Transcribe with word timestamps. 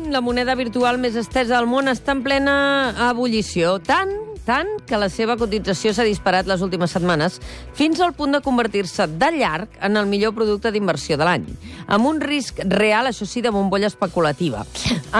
Bitcoin, 0.00 0.12
la 0.12 0.20
moneda 0.20 0.54
virtual 0.54 0.98
més 0.98 1.16
estesa 1.16 1.58
al 1.58 1.66
món, 1.68 1.88
està 1.88 2.14
en 2.14 2.22
plena 2.24 2.94
ebullició. 3.10 3.78
Tant, 3.84 4.10
tant, 4.46 4.68
que 4.86 4.98
la 4.98 5.08
seva 5.12 5.36
cotització 5.36 5.92
s'ha 5.92 6.06
disparat 6.06 6.46
les 6.48 6.62
últimes 6.62 6.90
setmanes 6.90 7.38
fins 7.76 8.00
al 8.00 8.14
punt 8.14 8.32
de 8.32 8.40
convertir-se 8.40 9.06
de 9.20 9.30
llarg 9.36 9.68
en 9.82 9.96
el 9.96 10.06
millor 10.06 10.32
producte 10.34 10.72
d'inversió 10.72 11.18
de 11.18 11.26
l'any. 11.26 11.44
Amb 11.86 12.06
un 12.06 12.20
risc 12.20 12.62
real, 12.64 13.10
això 13.10 13.26
sí, 13.26 13.42
de 13.42 13.52
bombolla 13.52 13.90
especulativa. 13.90 14.64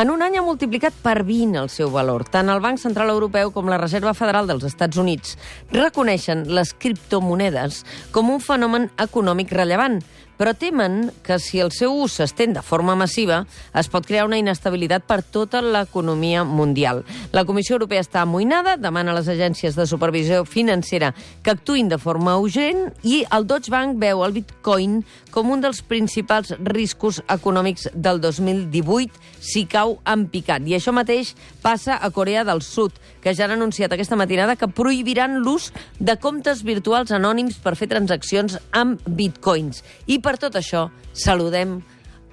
En 0.00 0.10
un 0.10 0.22
any 0.22 0.38
ha 0.38 0.46
multiplicat 0.46 0.94
per 1.02 1.24
20 1.26 1.60
el 1.64 1.68
seu 1.68 1.90
valor. 1.90 2.24
Tant 2.30 2.48
el 2.48 2.62
Banc 2.62 2.78
Central 2.78 3.10
Europeu 3.10 3.52
com 3.52 3.68
la 3.68 3.80
Reserva 3.80 4.14
Federal 4.14 4.46
dels 4.46 4.64
Estats 4.64 4.96
Units 4.96 5.36
reconeixen 5.74 6.46
les 6.48 6.72
criptomonedes 6.72 7.84
com 8.14 8.30
un 8.30 8.40
fenomen 8.40 8.90
econòmic 9.02 9.52
rellevant, 9.52 10.00
però 10.40 10.54
temen 10.56 11.10
que 11.20 11.36
si 11.36 11.58
el 11.60 11.68
seu 11.68 11.92
ús 11.92 12.14
s'estén 12.16 12.54
de 12.56 12.62
forma 12.64 12.94
massiva 12.96 13.42
es 13.76 13.90
pot 13.92 14.06
crear 14.08 14.24
una 14.24 14.38
inestabilitat 14.40 15.04
per 15.04 15.18
tota 15.20 15.60
l'economia 15.60 16.46
mundial. 16.48 17.02
La 17.36 17.44
Comissió 17.44 17.76
Europea 17.76 18.00
està 18.00 18.22
amoïnada, 18.24 18.78
demana 18.80 19.12
a 19.12 19.18
les 19.18 19.28
agències 19.28 19.76
de 19.76 19.84
supervisió 19.84 20.46
financera 20.48 21.12
que 21.44 21.52
actuïn 21.52 21.92
de 21.92 21.98
forma 22.00 22.38
urgent 22.40 22.86
i 23.04 23.20
el 23.28 23.44
Deutsche 23.50 23.74
Bank 23.74 24.00
veu 24.00 24.24
el 24.24 24.32
bitcoin 24.38 25.02
com 25.30 25.52
un 25.52 25.60
dels 25.60 25.82
principals 25.84 26.54
riscos 26.64 27.20
econòmics 27.28 27.90
del 27.92 28.22
2018 28.24 29.20
si 29.44 29.66
cau 29.68 29.98
en 30.08 30.24
picat. 30.32 30.64
I 30.64 30.78
això 30.78 30.92
mateix 30.96 31.34
passa 31.62 31.98
a 32.00 32.10
Corea 32.10 32.44
del 32.48 32.62
Sud, 32.64 32.96
que 33.20 33.34
ja 33.36 33.44
han 33.44 33.54
anunciat 33.54 33.92
aquesta 33.92 34.16
matinada 34.16 34.56
que 34.56 34.68
prohibiran 34.72 35.38
l'ús 35.44 35.70
de 36.00 36.16
comptes 36.20 36.64
virtuals 36.64 37.12
anònims 37.12 37.60
per 37.60 37.76
fer 37.76 37.90
transaccions 37.92 38.56
amb 38.72 39.04
bitcoins. 39.04 39.84
I 40.08 40.20
per 40.24 40.29
tot 40.38 40.54
això 40.60 40.90
saludem 41.12 41.80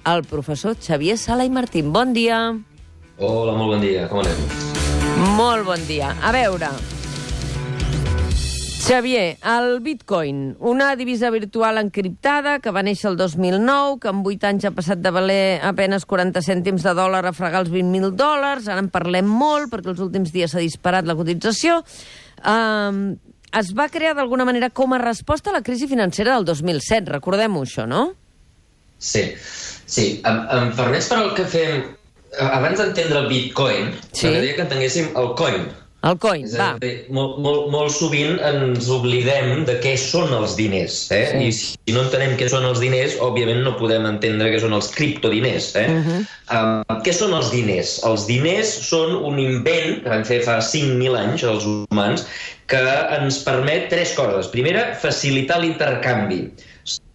el 0.06 0.22
professor 0.24 0.76
Xavier 0.78 1.16
Sala 1.18 1.44
i 1.44 1.50
Martín. 1.50 1.92
Bon 1.92 2.12
dia. 2.12 2.52
Hola, 3.18 3.56
molt 3.56 3.74
bon 3.74 3.82
dia. 3.82 4.06
Com 4.12 4.22
anem? 4.22 5.34
Molt 5.34 5.66
bon 5.66 5.82
dia. 5.88 6.14
A 6.22 6.30
veure, 6.32 6.70
Xavier, 8.88 9.36
el 9.44 9.80
bitcoin, 9.80 10.56
una 10.60 10.96
divisa 10.96 11.28
virtual 11.28 11.76
encriptada 11.76 12.54
que 12.64 12.70
va 12.72 12.80
néixer 12.80 13.10
el 13.10 13.18
2009, 13.20 13.98
que 14.00 14.08
en 14.08 14.22
8 14.24 14.48
anys 14.48 14.64
ha 14.64 14.72
passat 14.72 15.02
de 15.04 15.12
valer 15.12 15.58
apenes 15.60 16.06
40 16.08 16.40
cèntims 16.46 16.86
de 16.86 16.94
dòlar 16.96 17.20
a 17.28 17.34
fregar 17.36 17.60
els 17.66 17.68
20.000 17.74 18.14
dòlars, 18.16 18.64
ara 18.64 18.80
en 18.80 18.88
parlem 18.88 19.28
molt 19.28 19.68
perquè 19.74 19.92
els 19.92 20.00
últims 20.00 20.32
dies 20.32 20.54
s'ha 20.54 20.64
disparat 20.64 21.04
la 21.04 21.18
cotització. 21.18 21.82
Um, 22.40 23.18
es 23.52 23.72
va 23.76 23.88
crear 23.88 24.14
d'alguna 24.16 24.44
manera 24.44 24.70
com 24.70 24.92
a 24.92 24.98
resposta 24.98 25.50
a 25.50 25.52
la 25.54 25.62
crisi 25.62 25.88
financera 25.88 26.34
del 26.34 26.44
2007, 26.44 27.10
recordem-ho 27.12 27.62
això, 27.64 27.86
no? 27.88 28.12
Sí, 28.98 29.22
sí. 29.86 30.20
Em, 30.26 30.40
em 30.58 30.72
permets 30.76 31.08
per 31.08 31.18
al 31.22 31.34
que 31.34 31.44
fem... 31.46 31.86
Abans 32.38 32.76
d'entendre 32.76 33.22
el 33.22 33.28
bitcoin, 33.30 33.86
Sí. 34.12 34.26
m'agradaria 34.26 34.54
que 34.58 34.64
entenguéssim 34.66 35.06
el 35.16 35.30
coin. 35.38 35.62
El 36.06 36.14
coin, 36.22 36.44
És 36.46 36.54
va. 36.54 36.68
dir, 36.78 36.92
molt, 37.10 37.40
molt, 37.42 37.64
molt 37.72 37.90
sovint 37.90 38.36
ens 38.46 38.86
oblidem 38.94 39.64
de 39.66 39.74
què 39.82 39.96
són 39.98 40.30
els 40.36 40.54
diners. 40.54 40.98
Eh? 41.10 41.24
Sí. 41.32 41.40
I 41.48 41.54
si 41.56 41.94
no 41.96 42.04
entenem 42.04 42.36
què 42.38 42.46
són 42.52 42.66
els 42.68 42.78
diners, 42.78 43.16
òbviament 43.24 43.64
no 43.66 43.74
podem 43.80 44.06
entendre 44.06 44.52
què 44.52 44.60
són 44.62 44.76
els 44.78 44.92
criptodiners. 44.94 45.72
Eh? 45.74 45.86
Uh 45.90 46.06
-huh. 46.06 46.20
um, 46.54 47.02
què 47.02 47.12
són 47.12 47.34
els 47.34 47.50
diners? 47.50 47.98
Els 48.06 48.28
diners 48.30 48.70
són 48.86 49.16
un 49.16 49.42
invent 49.42 50.04
que 50.04 50.14
van 50.14 50.24
fer 50.24 50.40
fa 50.46 50.60
5.000 50.62 51.18
anys 51.18 51.42
els 51.42 51.66
humans 51.66 52.26
que 52.70 52.84
ens 53.18 53.42
permet 53.42 53.88
tres 53.90 54.14
coses. 54.14 54.46
Primera, 54.54 54.94
facilitar 54.94 55.58
l'intercanvi. 55.60 56.44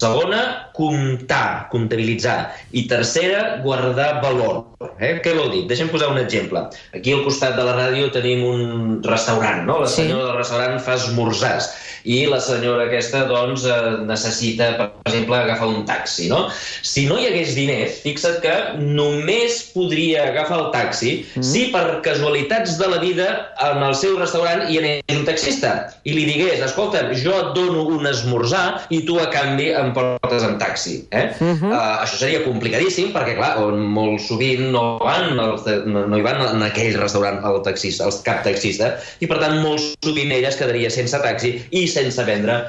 Segona, 0.03 0.41
comptar, 0.75 1.69
comptabilitzar. 1.71 2.51
I 2.75 2.87
tercera, 2.91 3.61
guardar 3.63 4.19
valor. 4.23 4.65
Eh? 4.99 5.15
Què 5.23 5.31
vol 5.37 5.51
dir? 5.53 5.63
Deixa'm 5.69 5.91
posar 5.93 6.11
un 6.11 6.19
exemple. 6.19 6.65
Aquí 6.95 7.13
al 7.15 7.23
costat 7.23 7.55
de 7.55 7.63
la 7.63 7.77
ràdio 7.77 8.11
tenim 8.11 8.43
un 8.43 9.01
restaurant, 9.05 9.63
no? 9.69 9.79
La 9.79 9.87
Sí. 9.87 10.01
senyora 10.01 10.25
del 10.31 10.37
restaurant 10.41 10.79
fa 10.83 10.95
esmorzars 10.99 11.71
i 12.03 12.25
la 12.27 12.39
senyora 12.43 12.87
aquesta, 12.89 13.23
doncs, 13.29 13.63
eh, 13.65 14.03
necessita, 14.05 14.71
per 14.77 14.89
exemple, 15.05 15.37
agafar 15.37 15.67
un 15.67 15.85
taxi, 15.85 16.27
no? 16.27 16.49
Si 16.81 17.05
no 17.07 17.17
hi 17.17 17.27
hagués 17.27 17.55
diners, 17.55 18.01
fixa't 18.03 18.41
que 18.43 18.55
només 18.79 19.71
podria 19.73 20.27
agafar 20.27 20.59
el 20.59 20.71
taxi 20.73 21.13
mm. 21.35 21.43
si 21.43 21.67
per 21.71 22.01
casualitats 22.03 22.77
de 22.77 22.87
la 22.91 22.99
vida 22.99 23.29
en 23.69 23.83
el 23.83 23.95
seu 23.95 24.17
restaurant 24.19 24.69
hi 24.69 24.79
anés 24.81 25.15
un 25.15 25.23
taxista 25.25 25.73
i 26.03 26.11
li 26.17 26.25
digués, 26.27 26.59
escolta, 26.65 27.05
jo 27.15 27.31
et 27.31 27.53
dono 27.55 27.85
un 27.87 28.07
esmorzar 28.09 28.83
i 28.89 29.03
tu 29.07 29.19
a 29.19 29.29
canvi 29.31 29.71
em 29.71 29.92
portes 29.95 30.45
en 30.47 30.57
taxi. 30.61 30.95
Eh? 31.11 31.25
Uh 31.39 31.53
-huh. 31.61 31.71
uh, 31.71 32.03
això 32.03 32.17
seria 32.21 32.43
complicadíssim 32.43 33.13
perquè, 33.13 33.35
clar, 33.37 33.57
on 33.63 33.79
molt 33.79 34.21
sovint 34.21 34.71
no 34.71 34.97
van, 34.99 35.39
els 35.39 35.63
de, 35.65 35.77
no, 35.85 36.05
hi 36.17 36.25
van 36.25 36.41
en 36.41 36.61
aquell 36.63 36.97
restaurant 36.99 37.39
el 37.43 37.61
taxista, 37.63 38.05
el 38.05 38.13
cap 38.23 38.43
taxista, 38.43 38.97
i 39.19 39.27
per 39.27 39.39
tant 39.39 39.61
molt 39.61 39.81
sovint 40.03 40.31
ella 40.31 40.49
es 40.49 40.59
quedaria 40.59 40.89
sense 40.89 41.17
taxi 41.21 41.61
i 41.71 41.87
sense 41.87 42.23
vendre 42.23 42.63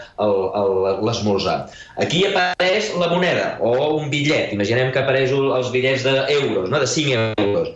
l'esmorzar. 1.03 1.71
Aquí 1.97 2.25
apareix 2.27 2.95
la 2.99 3.09
moneda 3.09 3.57
o 3.61 3.97
un 3.97 4.11
bitllet. 4.11 4.53
Imaginem 4.53 4.93
que 4.93 4.99
apareix 4.99 5.31
els 5.31 5.71
bitllets 5.71 6.03
d'euros, 6.03 6.71
no? 6.71 6.81
de 6.81 6.87
5 6.87 7.35
euros. 7.39 7.69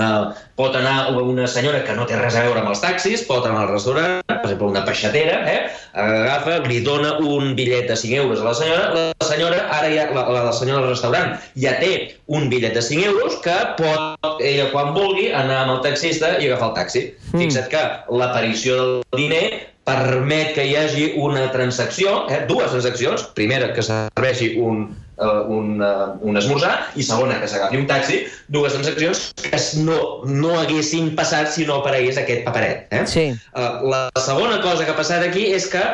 Uh, 0.00 0.30
pot 0.56 0.76
anar 0.76 1.10
una 1.12 1.44
senyora 1.48 1.82
que 1.84 1.92
no 1.96 2.06
té 2.08 2.16
res 2.16 2.36
a 2.36 2.44
veure 2.46 2.62
amb 2.62 2.70
els 2.72 2.80
taxis, 2.80 3.24
pot 3.28 3.44
anar 3.44 3.66
al 3.66 3.72
restaurant, 3.74 4.20
per 4.28 4.38
exemple, 4.38 4.70
una 4.72 4.84
peixatera, 4.86 5.38
eh? 5.48 5.58
agafa, 5.92 6.58
li 6.68 6.80
dona 6.86 7.16
un 7.18 7.54
bitllet 7.58 7.88
de 7.90 7.96
5 7.96 8.20
euros 8.22 8.40
a 8.40 8.46
la 8.48 8.54
senyora, 8.56 8.86
la 9.10 9.28
senyora, 9.28 9.58
ara 9.76 9.90
ja, 9.92 10.06
la, 10.14 10.24
la, 10.30 10.44
la 10.48 10.54
senyora 10.56 10.84
del 10.84 10.94
restaurant, 10.94 11.34
ja 11.64 11.74
té 11.82 11.90
un 12.32 12.48
bitllet 12.52 12.76
de 12.76 12.84
5 12.86 13.10
euros 13.10 13.40
que 13.44 13.56
pot, 13.80 14.30
ella 14.40 14.70
quan 14.74 14.94
vulgui, 14.96 15.30
anar 15.36 15.64
amb 15.64 15.76
el 15.76 15.82
taxista 15.88 16.36
i 16.38 16.48
agafar 16.48 16.70
el 16.70 16.78
taxi. 16.78 17.04
Mm. 17.32 17.44
Fixa't 17.44 17.68
que 17.72 17.84
l'aparició 18.22 18.78
del 18.80 19.20
diner 19.20 19.44
permet 19.88 20.54
que 20.54 20.64
hi 20.68 20.76
hagi 20.78 21.06
una 21.18 21.48
transacció, 21.54 22.24
eh, 22.30 22.44
dues 22.48 22.70
transaccions, 22.70 23.26
primera 23.36 23.72
que 23.74 23.84
serveixi 23.84 24.54
un, 24.60 24.90
uh, 25.20 25.44
un, 25.52 25.80
uh, 25.80 26.16
un 26.26 26.40
esmorzar 26.40 26.74
i 26.96 27.06
segona 27.06 27.38
que 27.40 27.48
s'agafi 27.50 27.80
un 27.80 27.86
taxi, 27.90 28.22
dues 28.52 28.74
transaccions 28.76 29.30
que 29.44 29.60
no, 29.84 29.98
no 30.26 30.54
haguessin 30.60 31.12
passat 31.18 31.52
si 31.54 31.66
no 31.68 31.80
aparegués 31.80 32.20
aquest 32.20 32.44
paperet. 32.48 32.86
Eh? 32.90 33.04
Sí. 33.10 33.26
Uh, 33.54 33.90
la 33.92 34.04
segona 34.18 34.60
cosa 34.64 34.84
que 34.84 34.94
ha 34.94 34.98
passat 34.98 35.26
aquí 35.26 35.50
és 35.54 35.68
que 35.70 35.84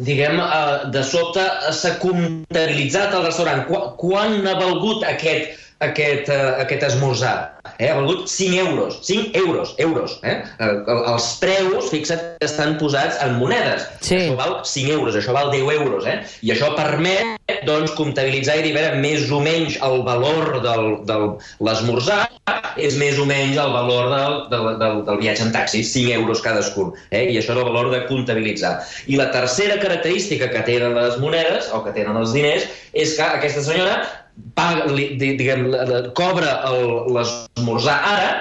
diguem, 0.00 0.38
uh, 0.40 0.90
de 0.94 1.02
sobte 1.06 1.44
s'ha 1.76 1.96
comptabilitzat 2.02 3.14
el 3.16 3.26
restaurant. 3.26 3.66
Qu 3.68 3.82
quan 4.00 4.40
ha 4.46 4.56
valgut 4.58 5.04
aquest, 5.08 5.59
aquest, 5.84 6.28
uh, 6.28 6.60
aquest 6.62 6.84
esmorzar? 6.90 7.36
Eh? 7.78 7.88
Ha 7.88 7.96
valgut 7.96 8.28
5 8.28 8.58
euros. 8.60 9.00
5 9.06 9.32
euros, 9.40 9.74
euros. 9.78 10.18
Eh? 10.22 10.36
Uh, 10.60 10.96
els 11.14 11.28
preus, 11.40 11.90
fixa't, 11.92 12.22
estan 12.44 12.76
posats 12.80 13.20
en 13.24 13.38
monedes. 13.40 13.86
Sí. 14.04 14.18
Això 14.20 14.38
val 14.38 14.56
5 14.64 14.96
euros, 14.96 15.16
això 15.16 15.36
val 15.36 15.52
10 15.54 15.72
euros. 15.78 16.08
Eh? 16.08 16.18
I 16.46 16.54
això 16.56 16.72
permet 16.76 17.64
doncs, 17.66 17.94
comptabilitzar 17.98 18.60
i 18.60 18.66
dir, 18.68 18.74
veure, 18.76 19.00
més 19.00 19.30
o 19.32 19.40
menys 19.44 19.78
el 19.84 20.04
valor 20.06 20.60
del, 20.64 21.00
del 21.08 21.32
l'esmorzar 21.66 22.26
és 22.80 22.96
més 23.00 23.18
o 23.18 23.26
menys 23.28 23.58
el 23.60 23.72
valor 23.74 24.08
del, 24.12 24.36
del, 24.52 24.68
del, 24.80 25.02
del 25.06 25.20
viatge 25.20 25.44
en 25.46 25.52
taxi, 25.54 25.82
5 25.86 26.14
euros 26.20 26.42
cadascun. 26.44 26.94
Eh? 27.10 27.26
I 27.32 27.40
això 27.40 27.54
és 27.54 27.58
el 27.58 27.66
valor 27.66 27.90
de 27.92 28.04
comptabilitzar. 28.08 28.78
I 29.10 29.18
la 29.20 29.30
tercera 29.34 29.78
característica 29.82 30.50
que 30.52 30.64
tenen 30.68 30.96
les 30.96 31.18
monedes, 31.22 31.70
o 31.74 31.82
que 31.84 31.94
tenen 31.96 32.18
els 32.20 32.34
diners, 32.36 32.68
és 32.92 33.16
que 33.18 33.26
aquesta 33.26 33.64
senyora 33.66 34.00
paga, 34.54 34.86
li, 34.92 35.14
di- 35.20 35.34
diguem, 35.38 35.68
cobra 36.14 36.56
l'esmorzar 37.14 37.98
ara 38.12 38.32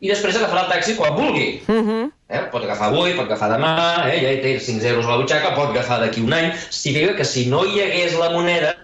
i 0.00 0.08
després 0.08 0.36
agafarà 0.38 0.64
el 0.64 0.70
taxi 0.72 0.94
quan 0.96 1.14
vulgui. 1.16 1.60
Uh 1.68 1.80
-huh. 1.86 2.10
Eh? 2.30 2.42
Pot 2.52 2.62
agafar 2.64 2.88
avui, 2.88 3.12
pot 3.14 3.26
agafar 3.26 3.50
demà, 3.50 4.06
eh? 4.08 4.20
ja 4.22 4.30
hi 4.32 4.40
té 4.40 4.58
5 4.60 4.84
euros 4.86 5.06
a 5.06 5.10
la 5.10 5.16
butxaca, 5.18 5.54
pot 5.54 5.70
agafar 5.70 6.00
d'aquí 6.00 6.20
un 6.22 6.32
any. 6.32 6.52
Significa 6.70 7.16
que 7.16 7.24
si 7.24 7.46
no 7.46 7.64
hi 7.64 7.80
hagués 7.82 8.14
la 8.18 8.30
moneda 8.30 8.76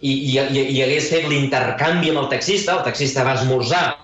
i, 0.00 0.12
i, 0.12 0.38
i, 0.38 0.60
i 0.76 0.82
hagués 0.82 1.08
fet 1.08 1.28
l'intercanvi 1.28 2.10
amb 2.10 2.18
el 2.18 2.28
taxista, 2.28 2.74
el 2.76 2.82
taxista 2.84 3.24
va 3.24 3.34
esmorzar 3.34 3.96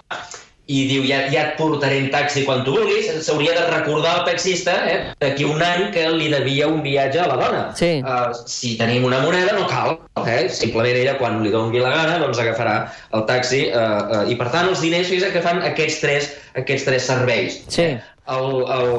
i 0.71 0.85
diu, 0.87 1.05
ja, 1.09 1.25
ja 1.33 1.49
et 1.49 1.57
portaré 1.59 1.99
en 2.05 2.09
taxi 2.13 2.45
quan 2.47 2.63
tu 2.67 2.77
vulguis, 2.77 3.09
s'hauria 3.27 3.57
de 3.57 3.65
recordar 3.73 4.13
al 4.21 4.27
taxista 4.29 4.77
eh, 4.87 4.99
d'aquí 5.23 5.47
un 5.49 5.63
any 5.67 5.89
que 5.95 6.05
li 6.15 6.29
devia 6.31 6.69
un 6.71 6.83
viatge 6.85 7.19
a 7.23 7.27
la 7.31 7.39
dona. 7.41 7.63
Sí. 7.79 7.91
Uh, 8.05 8.31
si 8.47 8.77
tenim 8.79 9.07
una 9.09 9.19
moneda, 9.25 9.57
no 9.59 9.67
cal. 9.71 9.99
Eh? 10.23 10.45
Simplement 10.55 11.01
ella, 11.01 11.17
quan 11.19 11.41
li 11.43 11.51
doni 11.51 11.83
la 11.83 11.91
gana, 11.97 12.21
doncs 12.23 12.39
agafarà 12.43 12.77
el 13.17 13.27
taxi. 13.31 13.65
Uh, 13.73 14.21
uh, 14.21 14.23
I, 14.31 14.39
per 14.39 14.51
tant, 14.55 14.71
els 14.71 14.85
diners 14.85 15.11
fixa't 15.11 15.35
que 15.35 15.43
fan 15.45 15.63
aquests 15.73 15.99
tres, 16.05 16.31
aquests 16.63 16.87
tres 16.87 17.11
serveis. 17.11 17.59
Sí. 17.73 17.91
El, 18.31 18.63
el, 18.71 18.95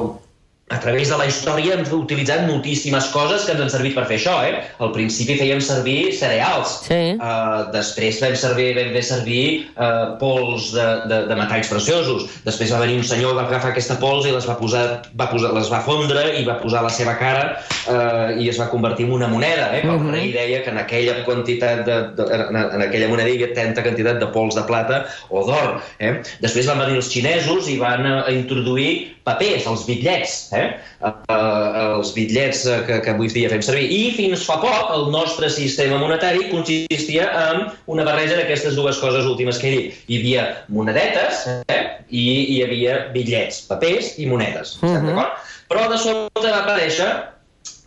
a 0.72 0.78
través 0.80 1.10
de 1.12 1.16
la 1.20 1.26
història 1.28 1.74
hem 1.76 1.84
utilitzat 1.92 2.46
moltíssimes 2.48 3.10
coses 3.12 3.44
que 3.44 3.52
ens 3.52 3.60
han 3.66 3.70
servit 3.72 3.94
per 3.98 4.06
fer 4.08 4.16
això, 4.18 4.38
eh? 4.48 4.62
Al 4.82 4.92
principi 4.94 5.36
fèiem 5.38 5.60
servir 5.60 6.12
cereals. 6.16 6.78
Sí. 6.86 7.00
Uh, 7.20 7.68
després 7.74 8.20
vam, 8.22 8.34
servir, 8.40 8.70
vam 8.78 8.90
fer 8.96 9.02
servir 9.10 9.42
uh, 9.76 10.16
pols 10.22 10.70
de, 10.74 10.86
de, 11.10 11.18
de 11.28 11.36
metalls 11.38 11.68
preciosos. 11.70 12.24
Després 12.46 12.72
va 12.72 12.80
venir 12.84 12.96
un 13.02 13.06
senyor, 13.06 13.36
va 13.36 13.44
agafar 13.46 13.74
aquesta 13.74 13.98
pols 14.00 14.26
i 14.26 14.32
les 14.34 14.48
va 14.48 14.56
posar, 14.60 14.84
va 15.20 15.28
posar, 15.30 15.52
les 15.58 15.68
va 15.72 15.82
fondre 15.84 16.24
i 16.40 16.44
va 16.48 16.56
posar 16.62 16.82
la 16.86 16.92
seva 16.94 17.14
cara 17.20 17.44
uh, 17.52 18.32
i 18.40 18.48
es 18.48 18.60
va 18.60 18.70
convertir 18.72 19.06
en 19.10 19.14
una 19.20 19.28
moneda, 19.28 19.68
eh? 19.76 19.82
Que 19.84 19.92
el 19.92 20.00
Mhm. 20.02 20.12
rei 20.16 20.32
deia 20.32 20.62
que 20.64 20.70
en 20.70 20.78
aquella 20.78 21.18
quantitat 21.26 21.84
de, 21.86 21.96
de, 22.16 22.24
en, 22.34 22.56
en 22.56 22.82
aquella 22.88 23.08
moneda 23.12 23.28
hi 23.28 23.36
havia 23.38 23.52
tanta 23.54 23.82
quantitat 23.84 24.18
de 24.22 24.26
pols 24.34 24.56
de 24.56 24.62
plata 24.68 25.04
o 25.30 25.44
d'or. 25.46 25.80
Eh? 26.00 26.14
Després 26.40 26.66
van 26.70 26.80
venir 26.80 26.96
els 26.96 27.10
xinesos 27.12 27.68
i 27.68 27.76
van 27.78 28.06
uh, 28.08 28.22
introduir 28.32 29.12
papers, 29.26 29.66
els 29.70 29.84
bitllets, 29.86 30.48
eh? 30.56 30.61
Uh, 31.02 31.10
uh, 31.34 31.96
els 31.98 32.12
bitllets 32.14 32.62
uh, 32.68 32.80
que, 32.86 33.00
que 33.02 33.10
avui 33.10 33.30
dia 33.32 33.50
fem 33.50 33.62
servir. 33.64 33.88
I 33.90 34.12
fins 34.14 34.44
fa 34.46 34.58
poc 34.62 34.92
el 34.94 35.08
nostre 35.14 35.50
sistema 35.50 35.98
monetari 35.98 36.46
consistia 36.52 37.26
en 37.48 37.64
una 37.90 38.04
barreja 38.06 38.38
d'aquestes 38.38 38.76
dues 38.78 39.00
coses 39.02 39.26
últimes 39.26 39.58
que 39.58 39.68
he 39.68 39.74
dit. 39.76 40.00
Hi 40.06 40.20
havia 40.20 40.46
monedetes 40.70 41.46
eh? 41.72 41.82
i 42.10 42.24
hi 42.54 42.62
havia 42.66 42.98
bitllets, 43.14 43.64
papers 43.70 44.14
i 44.22 44.28
monedes. 44.30 44.76
Estem 44.78 44.98
Mhm. 45.00 45.10
d'acord? 45.10 45.50
Però 45.72 45.88
de 45.90 45.98
sobte 45.98 46.48
va 46.48 46.62
aparèixer 46.62 47.10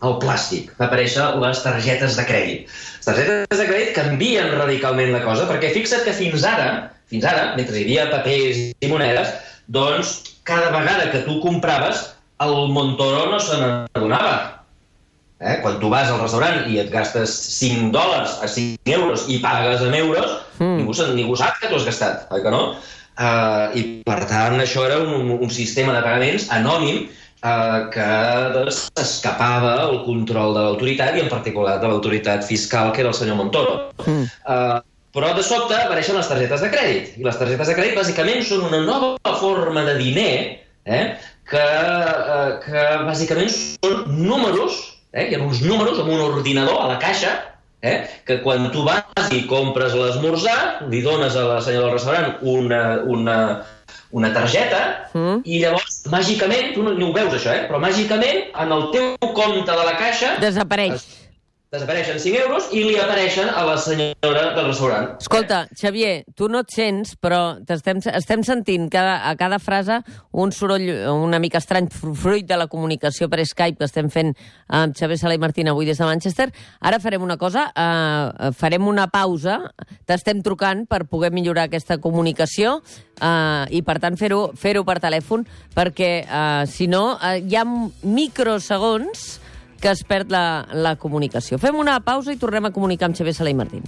el 0.04 0.18
plàstic, 0.20 0.72
va 0.76 0.90
aparèixer 0.90 1.24
les 1.40 1.62
targetes 1.64 2.16
de 2.18 2.24
crèdit. 2.28 2.74
Les 3.00 3.06
targetes 3.06 3.60
de 3.60 3.66
crèdit 3.70 3.94
canvien 3.96 4.50
radicalment 4.58 5.12
la 5.14 5.22
cosa, 5.24 5.46
perquè 5.48 5.72
fixa't 5.72 6.04
que 6.04 6.12
fins 6.12 6.44
ara, 6.44 6.90
fins 7.08 7.24
ara, 7.24 7.54
mentre 7.56 7.78
hi 7.78 7.84
havia 7.86 8.10
papers 8.10 8.58
i 8.76 8.90
monedes, 8.90 9.30
doncs 9.72 10.18
cada 10.46 10.70
vegada 10.74 11.10
que 11.12 11.24
tu 11.26 11.40
compraves, 11.40 12.15
el 12.44 12.68
Montoro 12.72 13.30
no 13.30 13.40
se 13.40 13.56
n'adonava. 13.60 14.64
Eh? 15.40 15.58
Quan 15.60 15.78
tu 15.80 15.90
vas 15.92 16.08
al 16.08 16.20
restaurant 16.22 16.64
i 16.72 16.78
et 16.80 16.88
gastes 16.92 17.32
5 17.58 17.90
dòlars 17.92 18.38
a 18.40 18.48
5 18.48 18.92
euros 18.96 19.26
i 19.28 19.38
pagues 19.44 19.82
en 19.84 19.94
euros, 19.94 20.42
Mm. 20.58 20.78
ningú, 20.80 20.94
ningú 21.12 21.36
sap 21.36 21.58
que 21.60 21.68
t'ho 21.68 21.76
has 21.76 21.84
gastat, 21.84 22.26
oi 22.32 22.42
que 22.42 22.52
no? 22.52 22.76
Uh, 23.16 23.72
I, 23.76 23.82
per 24.04 24.26
tant, 24.28 24.58
això 24.60 24.84
era 24.84 24.98
un, 25.00 25.30
un 25.36 25.52
sistema 25.52 25.94
de 25.96 26.02
pagaments 26.04 26.50
anònim 26.52 27.06
uh, 27.08 27.88
que 27.92 28.08
doncs, 28.52 28.82
escapava 29.00 29.74
el 29.86 30.02
control 30.04 30.56
de 30.56 30.64
l'autoritat 30.66 31.16
i 31.16 31.24
en 31.24 31.30
particular 31.32 31.78
de 31.80 31.88
l'autoritat 31.88 32.44
fiscal, 32.44 32.92
que 32.92 33.00
era 33.04 33.12
el 33.12 33.16
senyor 33.16 33.36
Montoro. 33.40 33.78
Mm. 34.04 34.28
Uh, 34.44 34.78
però 35.16 35.32
de 35.36 35.44
sobte 35.44 35.76
apareixen 35.76 36.16
les 36.18 36.28
targetes 36.28 36.60
de 36.60 36.68
crèdit. 36.72 37.14
I 37.16 37.24
les 37.24 37.38
targetes 37.40 37.72
de 37.72 37.76
crèdit 37.78 37.96
bàsicament 37.96 38.44
són 38.44 38.66
una 38.68 38.82
nova 38.84 39.36
forma 39.40 39.86
de 39.86 39.96
diner 39.96 40.34
eh, 40.86 41.16
que, 41.50 41.62
uh, 41.62 42.56
que 42.64 42.86
bàsicament 43.06 43.50
són 43.52 44.06
números, 44.08 44.80
eh, 45.12 45.28
hi 45.28 45.36
ha 45.36 45.42
uns 45.42 45.62
números 45.62 46.00
amb 46.02 46.14
un 46.14 46.24
ordinador 46.24 46.80
a 46.82 46.88
la 46.94 46.98
caixa, 47.02 47.34
eh, 47.82 48.00
que 48.26 48.40
quan 48.42 48.70
tu 48.74 48.82
vas 48.86 49.30
i 49.34 49.44
compres 49.50 49.94
l'esmorzar, 49.94 50.88
li 50.90 51.02
dones 51.04 51.36
a 51.36 51.44
la 51.46 51.60
senyora 51.62 51.90
del 51.90 51.98
restaurant 51.98 52.38
una, 52.42 52.82
una, 53.04 53.36
una 54.10 54.32
targeta 54.34 54.84
Mm. 55.16 55.40
i 55.48 55.60
llavors, 55.62 56.02
màgicament, 56.12 56.74
tu 56.74 56.82
no, 56.84 56.92
no 56.92 57.06
ho 57.08 57.14
veus 57.14 57.32
això, 57.32 57.54
eh? 57.54 57.62
però 57.70 57.78
màgicament 57.80 58.50
en 58.52 58.72
el 58.74 58.90
teu 58.92 59.14
compte 59.32 59.70
de 59.70 59.84
la 59.86 59.94
caixa 59.96 60.34
Desapareix. 60.42 61.06
Desapareixen 61.72 62.20
5 62.22 62.38
euros 62.44 62.68
i 62.72 62.84
li 62.86 62.94
apareixen 63.00 63.48
a 63.50 63.64
la 63.66 63.74
senyora 63.82 64.52
del 64.54 64.68
restaurant. 64.68 65.16
Escolta, 65.20 65.64
Xavier, 65.74 66.24
tu 66.38 66.46
no 66.48 66.60
et 66.62 66.70
sents, 66.72 67.16
però 67.18 67.58
t'estem 67.66 67.98
estem 68.14 68.44
sentint 68.46 68.86
cada, 68.92 69.16
a 69.28 69.34
cada 69.36 69.58
frase 69.58 69.98
un 70.32 70.52
soroll 70.54 70.86
una 71.10 71.40
mica 71.42 71.58
estrany 71.58 71.88
fru- 71.90 72.14
fruit 72.14 72.46
de 72.46 72.56
la 72.56 72.68
comunicació 72.70 73.28
per 73.28 73.42
Skype 73.44 73.80
que 73.80 73.88
estem 73.88 74.08
fent 74.14 74.32
amb 74.68 74.94
Xavier 74.96 75.18
Sala 75.18 75.34
i 75.34 75.42
Martín 75.42 75.68
avui 75.68 75.86
des 75.88 75.98
de 75.98 76.06
Manchester. 76.06 76.52
Ara 76.80 77.00
farem 77.02 77.22
una 77.26 77.36
cosa, 77.36 77.66
eh, 77.74 78.52
farem 78.56 78.86
una 78.86 79.08
pausa, 79.08 79.58
t'estem 80.06 80.42
trucant 80.46 80.86
per 80.86 81.04
poder 81.10 81.32
millorar 81.32 81.66
aquesta 81.66 81.98
comunicació 81.98 82.80
eh, 83.20 83.64
i, 83.70 83.82
per 83.82 83.98
tant, 83.98 84.16
fer-ho 84.16 84.52
fer, 84.54 84.76
-ho, 84.76 84.84
per 84.84 85.00
telèfon, 85.00 85.44
perquè, 85.74 86.12
eh, 86.22 86.66
si 86.66 86.86
no, 86.86 87.18
eh, 87.20 87.42
hi 87.42 87.56
ha 87.56 87.64
microsegons 88.04 89.40
que 89.80 89.92
es 89.92 90.04
perd 90.04 90.32
la, 90.34 90.66
la 90.72 90.96
comunicació. 91.00 91.60
Fem 91.62 91.78
una 91.78 92.00
pausa 92.04 92.34
i 92.34 92.40
tornem 92.40 92.68
a 92.68 92.74
comunicar 92.74 93.10
amb 93.10 93.18
Xavier 93.18 93.36
Sala 93.36 93.52
i 93.52 93.58
Martín. 93.58 93.86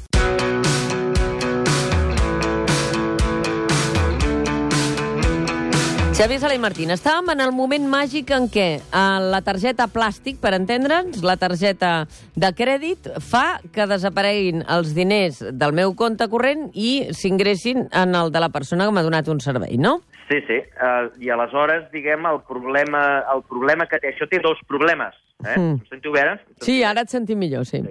Xavier 6.19 6.41
Sala 6.43 6.57
i 6.57 6.59
Martín, 6.59 6.91
estàvem 6.91 7.29
en 7.31 7.41
el 7.45 7.53
moment 7.55 7.85
màgic 7.87 8.33
en 8.35 8.49
què 8.51 8.65
eh, 8.81 9.03
la 9.31 9.39
targeta 9.47 9.85
plàstic, 9.87 10.41
per 10.43 10.51
entendre'ns, 10.57 11.21
la 11.23 11.37
targeta 11.39 12.09
de 12.35 12.51
crèdit, 12.59 13.07
fa 13.23 13.61
que 13.71 13.87
desapareguin 13.87 14.65
els 14.67 14.91
diners 14.97 15.39
del 15.55 15.77
meu 15.79 15.95
compte 15.95 16.27
corrent 16.33 16.73
i 16.75 17.15
s'ingressin 17.15 17.87
en 18.03 18.19
el 18.19 18.35
de 18.35 18.43
la 18.43 18.51
persona 18.51 18.89
que 18.89 18.97
m'ha 18.99 19.07
donat 19.07 19.31
un 19.31 19.39
servei, 19.39 19.79
no? 19.79 20.01
Sí, 20.27 20.43
sí. 20.51 20.59
Uh, 20.75 21.07
I 21.23 21.31
aleshores, 21.39 21.87
diguem, 21.95 22.27
el 22.27 22.43
problema, 22.51 23.07
el 23.37 23.47
problema 23.47 23.87
que 23.87 24.03
té... 24.03 24.11
Això 24.11 24.27
té 24.27 24.43
dos 24.43 24.59
problemes. 24.67 25.15
Eh? 25.47 25.55
Mm. 25.55 25.79
Em 25.79 25.95
sentiu 25.95 26.19
bé? 26.19 26.27
ara? 26.27 26.39
Sí, 26.67 26.81
ara 26.83 27.07
et 27.07 27.15
sentim 27.15 27.39
millor, 27.39 27.63
sí. 27.63 27.85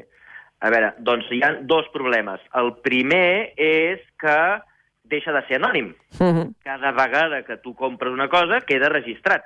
A 0.59 0.75
veure, 0.75 0.97
doncs 0.99 1.31
hi 1.31 1.39
ha 1.47 1.55
dos 1.63 1.87
problemes. 1.95 2.43
El 2.59 2.75
primer 2.83 3.53
és 3.55 4.03
que 4.19 4.41
deixa 5.09 5.33
de 5.35 5.43
ser 5.47 5.59
anònim. 5.59 5.93
Mhm. 6.19 6.55
Cada 6.63 6.91
vegada 6.91 7.43
que 7.43 7.57
tu 7.57 7.73
compres 7.75 8.13
una 8.13 8.29
cosa, 8.29 8.61
queda 8.61 8.89
registrat. 8.89 9.43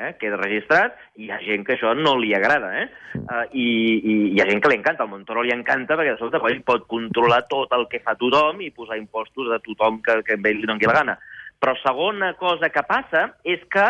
Eh? 0.00 0.14
Queda 0.18 0.38
registrat 0.40 0.96
i 1.16 1.26
hi 1.26 1.30
ha 1.30 1.38
gent 1.44 1.64
que 1.66 1.74
això 1.76 1.92
no 1.96 2.16
li 2.18 2.32
agrada. 2.34 2.70
Eh? 2.82 2.86
Uh, 3.20 3.44
i, 3.52 3.66
I 4.00 4.14
hi 4.34 4.40
ha 4.40 4.46
gent 4.48 4.62
que 4.62 4.70
li 4.72 4.78
encanta. 4.78 5.04
Al 5.04 5.12
Montoro 5.12 5.42
li 5.44 5.52
encanta 5.52 5.96
perquè 5.98 6.14
de 6.14 6.20
sobte 6.20 6.40
ell 6.50 6.62
pot 6.64 6.86
controlar 6.88 7.42
tot 7.50 7.72
el 7.76 7.86
que 7.90 8.00
fa 8.04 8.16
tothom 8.16 8.62
i 8.64 8.70
posar 8.70 8.98
impostos 9.00 9.50
de 9.52 9.60
tothom 9.66 10.00
que, 10.02 10.22
que 10.24 10.38
a 10.38 10.40
ell 10.40 10.62
li 10.62 10.70
doni 10.70 10.88
la 10.88 10.96
gana. 11.02 11.18
Però 11.60 11.76
segona 11.82 12.32
cosa 12.40 12.70
que 12.72 12.86
passa 12.88 13.26
és 13.44 13.60
que 13.68 13.88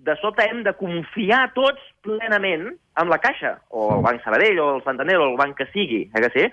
de 0.00 0.14
sobte 0.16 0.46
hem 0.46 0.62
de 0.64 0.72
confiar 0.78 1.50
tots 1.56 1.82
plenament 2.04 2.70
en 2.70 3.10
la 3.10 3.18
Caixa, 3.20 3.58
o 3.68 3.90
el 3.96 4.04
Banc 4.06 4.22
Sabadell, 4.24 4.58
o 4.62 4.68
el 4.76 4.84
Santander, 4.84 5.18
o 5.18 5.26
el 5.28 5.36
banc 5.36 5.58
que 5.58 5.66
sigui, 5.74 6.06
eh 6.08 6.22
que 6.24 6.30
sí? 6.36 6.46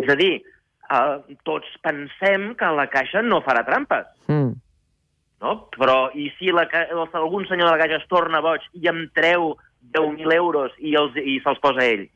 És 0.00 0.08
a 0.08 0.16
dir, 0.16 0.42
eh, 0.90 1.36
tots 1.44 1.66
pensem 1.82 2.54
que 2.58 2.70
la 2.76 2.86
Caixa 2.92 3.22
no 3.22 3.42
farà 3.46 3.64
trampes, 3.66 4.06
Mm. 4.28 4.52
no? 5.44 5.68
Però 5.76 6.10
i 6.14 6.30
si 6.38 6.50
la, 6.52 6.66
algun 7.12 7.46
senyor 7.46 7.68
de 7.70 7.76
la 7.76 7.78
Caixa 7.82 7.96
es 8.02 8.08
torna 8.08 8.40
boig 8.40 8.60
i 8.72 8.88
em 8.88 9.04
treu 9.14 9.56
10.000 9.92 10.32
euros 10.34 10.72
i, 10.78 10.94
els, 10.96 11.16
i 11.16 11.40
se'ls 11.44 11.60
posa 11.60 11.80
a 11.84 11.84
ell? 11.84 12.06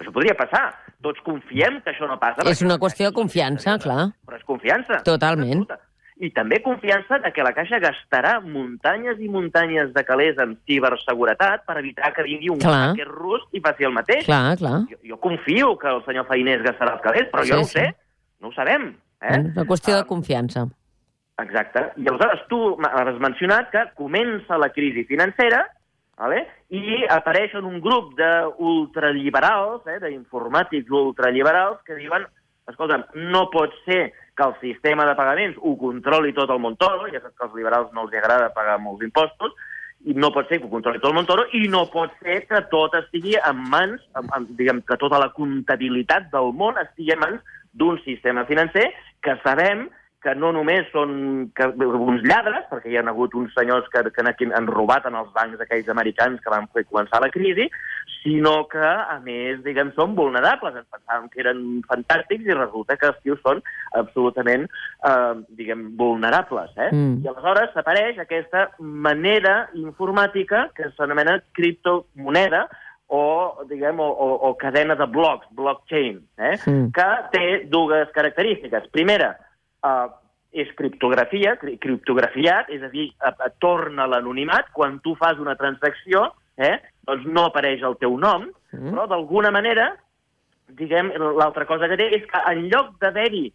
Això 0.00 0.10
podria 0.12 0.34
passar. 0.34 0.74
Tots 1.04 1.20
confiem 1.22 1.80
que 1.84 1.92
això 1.92 2.08
no 2.10 2.18
passa. 2.18 2.42
És 2.50 2.62
una 2.62 2.78
qüestió 2.82 3.06
de 3.10 3.14
confiança, 3.14 3.76
clar. 3.78 4.08
Però 4.26 4.36
és 4.36 4.44
confiança. 4.44 5.02
Totalment. 5.06 5.62
Absoluta. 5.62 5.78
I 6.22 6.28
també 6.30 6.60
confiança 6.62 7.18
de 7.18 7.32
que 7.34 7.42
la 7.42 7.50
Caixa 7.52 7.80
gastarà 7.82 8.36
muntanyes 8.40 9.18
i 9.18 9.26
muntanyes 9.28 9.92
de 9.92 10.04
calés 10.06 10.38
en 10.38 10.52
ciberseguretat 10.64 11.64
per 11.66 11.78
evitar 11.80 12.12
que 12.14 12.22
vingui 12.22 12.50
un 12.52 12.60
Clar. 12.62 12.90
hacker 12.92 13.08
rus 13.08 13.42
i 13.52 13.60
faci 13.60 13.82
el 13.84 13.92
mateix. 13.92 14.24
Clar, 14.28 14.56
clar. 14.60 14.84
Jo, 14.90 14.96
jo 15.02 15.18
confio 15.18 15.76
que 15.76 15.88
el 15.90 16.04
senyor 16.04 16.28
Feinés 16.28 16.62
gastarà 16.62 16.92
els 16.94 17.02
calés, 17.02 17.26
però 17.32 17.42
Sí, 17.42 17.50
jo 17.50 17.56
no 17.56 17.62
ho 17.62 17.64
sí. 17.64 17.78
sé. 17.80 17.96
No 18.40 18.48
ho 18.48 18.52
sabem. 18.52 18.94
Eh? 19.22 19.38
Una 19.40 19.64
qüestió 19.66 19.94
de 19.96 20.02
Ah, 20.02 20.06
confiança. 20.06 20.66
Exacte. 21.42 21.80
I 21.96 22.06
aleshores 22.06 22.46
tu 22.48 22.76
has 22.84 23.18
mencionat 23.18 23.70
que 23.72 23.82
comença 23.96 24.56
la 24.56 24.68
crisi 24.70 25.02
financera 25.04 25.66
vale? 26.16 26.46
i 26.70 27.02
apareixen 27.10 27.64
un 27.64 27.80
grup 27.80 28.14
d'ultraliberals, 28.14 29.82
eh, 29.86 29.98
d'informàtics 30.00 30.90
ultraliberals, 30.90 31.80
que 31.84 31.94
diuen 31.98 32.26
escolta, 32.72 33.06
no 33.14 33.48
pot 33.52 33.74
ser 33.84 34.12
que 34.36 34.42
el 34.42 34.54
sistema 34.60 35.06
de 35.06 35.14
pagaments 35.14 35.58
ho 35.60 35.76
controli 35.78 36.32
tot 36.34 36.50
el 36.50 36.60
Montoro, 36.62 37.06
ja 37.12 37.20
saps 37.20 37.36
que 37.36 37.46
als 37.46 37.54
liberals 37.54 37.92
no 37.94 38.06
els 38.06 38.14
agrada 38.18 38.52
pagar 38.54 38.80
molts 38.82 39.04
impostos, 39.06 39.54
i 40.04 40.12
no 40.18 40.30
pot 40.34 40.48
ser 40.48 40.58
que 40.60 40.68
ho 40.68 40.72
controli 40.72 41.00
tot 41.00 41.12
el 41.12 41.18
Montoro, 41.18 41.46
i 41.56 41.68
no 41.72 41.86
pot 41.92 42.12
ser 42.22 42.42
que 42.48 42.60
tot 42.72 42.96
estigui 42.98 43.36
en 43.40 43.60
mans, 43.72 44.02
en, 44.18 44.30
en, 44.36 44.48
diguem, 44.58 44.82
que 44.88 44.98
tota 45.00 45.20
la 45.22 45.30
comptabilitat 45.36 46.32
del 46.32 46.52
món 46.56 46.80
estigui 46.82 47.14
en 47.14 47.22
mans 47.22 47.60
d'un 47.74 48.00
sistema 48.04 48.44
financer 48.46 48.90
que 49.24 49.38
sabem 49.42 49.88
que 50.24 50.32
no 50.40 50.54
només 50.56 50.86
són 50.88 51.10
que, 51.56 51.66
uns 51.76 52.22
lladres, 52.24 52.64
perquè 52.70 52.90
hi 52.90 52.96
ha 52.96 53.04
hagut 53.10 53.34
uns 53.36 53.52
senyors 53.56 53.90
que, 53.92 54.00
que 54.08 54.48
han 54.56 54.68
robat 54.70 55.04
en 55.08 55.18
els 55.20 55.28
bancs 55.36 55.60
aquells 55.60 55.90
americans 55.92 56.40
que 56.40 56.52
van 56.52 56.64
fer 56.72 56.86
començar 56.88 57.20
la 57.20 57.28
crisi, 57.34 57.68
sinó 58.24 58.64
que, 58.72 58.80
a 58.80 59.18
més, 59.20 59.58
diguem, 59.62 59.90
són 59.94 60.14
vulnerables. 60.16 60.78
Ens 60.80 60.88
pensàvem 60.88 61.26
que 61.28 61.42
eren 61.44 61.58
fantàstics 61.84 62.48
i 62.48 62.56
resulta 62.56 62.96
que 62.96 63.10
els 63.12 63.18
tios 63.20 63.42
són 63.44 63.60
absolutament, 64.00 64.64
eh, 65.04 65.34
diguem, 65.58 65.90
vulnerables. 65.98 66.72
Eh? 66.78 66.88
Mm. 66.88 67.20
I 67.20 67.28
aleshores 67.28 67.74
s'apareix 67.76 68.18
aquesta 68.22 68.70
manera 68.80 69.68
informàtica 69.76 70.70
que 70.74 70.88
s'anomena 70.96 71.36
criptomoneda, 71.52 72.64
o, 73.12 73.62
diguem, 73.68 74.00
o, 74.00 74.08
o, 74.08 74.28
o 74.48 74.54
cadena 74.56 74.96
de 74.96 75.06
blocs, 75.06 75.46
blockchain, 75.52 76.22
eh? 76.40 76.56
Mm. 76.64 76.86
que 76.96 77.08
té 77.30 77.46
dues 77.68 78.08
característiques. 78.16 78.88
Primera, 78.96 79.34
uh, 79.84 80.08
és 80.54 80.70
criptografia, 80.78 81.58
cri- 81.60 81.76
criptografiat, 81.82 82.72
és 82.72 82.82
a 82.82 82.88
dir, 82.88 83.10
a, 83.20 83.34
torna 83.60 84.08
l'anonimat. 84.08 84.72
Quan 84.72 84.96
tu 85.04 85.12
fas 85.20 85.38
una 85.42 85.54
transacció, 85.60 86.30
eh, 86.56 86.76
doncs 87.06 87.26
no 87.26 87.46
apareix 87.48 87.82
el 87.82 87.96
teu 88.00 88.16
nom, 88.20 88.48
mm. 88.72 88.92
però 88.92 89.06
d'alguna 89.10 89.52
manera, 89.54 89.92
diguem, 90.78 91.12
l'altra 91.38 91.66
cosa 91.68 91.88
que 91.90 91.98
té 92.00 92.10
és 92.18 92.26
que 92.30 92.42
en 92.50 92.66
lloc 92.72 92.94
d'haver-hi 93.02 93.46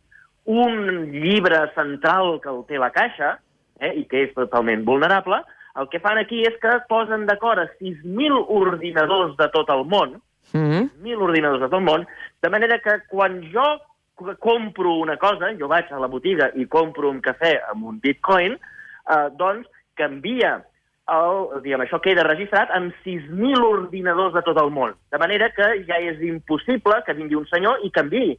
un 0.49 1.05
llibre 1.13 1.65
central 1.75 2.39
que 2.43 2.49
el 2.51 2.63
té 2.69 2.79
la 2.81 2.93
caixa, 2.95 3.37
eh, 3.79 3.93
i 4.01 4.05
que 4.09 4.25
és 4.27 4.35
totalment 4.37 4.85
vulnerable, 4.87 5.41
el 5.79 5.87
que 5.91 6.01
fan 6.03 6.17
aquí 6.17 6.41
és 6.47 6.55
que 6.61 6.79
posen 6.89 7.27
d'acord 7.29 7.61
a 7.61 7.69
6.000 7.79 8.41
ordinadors 8.49 9.37
de 9.37 9.47
tot 9.53 9.69
el 9.75 9.85
món, 9.87 10.17
Mm. 10.53 10.89
1.000 11.03 11.21
ordinadors 11.21 11.61
de 11.61 11.67
tot 11.67 11.77
el 11.77 11.85
món, 11.85 12.07
de 12.41 12.49
manera 12.49 12.79
que 12.81 12.95
quan 13.09 13.41
jo 13.53 13.67
compro 14.39 14.95
una 14.97 15.17
cosa, 15.17 15.51
jo 15.59 15.67
vaig 15.67 15.91
a 15.91 15.99
la 15.99 16.09
botiga 16.11 16.49
i 16.55 16.65
compro 16.65 17.09
un 17.09 17.21
cafè 17.21 17.53
amb 17.69 17.85
un 17.85 17.99
bitcoin, 18.01 18.55
eh, 18.55 19.27
doncs 19.37 19.69
canvia 19.95 20.57
el, 21.15 21.61
diguem, 21.63 21.83
això 21.85 21.99
queda 22.03 22.27
registrat 22.27 22.71
amb 22.75 22.93
6.000 23.05 23.65
ordinadors 23.65 24.35
de 24.35 24.43
tot 24.45 24.59
el 24.61 24.71
món. 24.73 24.95
De 25.11 25.19
manera 25.21 25.49
que 25.55 25.71
ja 25.87 25.99
és 25.99 26.21
impossible 26.25 27.01
que 27.05 27.17
vingui 27.17 27.39
un 27.39 27.47
senyor 27.49 27.83
i 27.83 27.91
canvi 27.95 28.37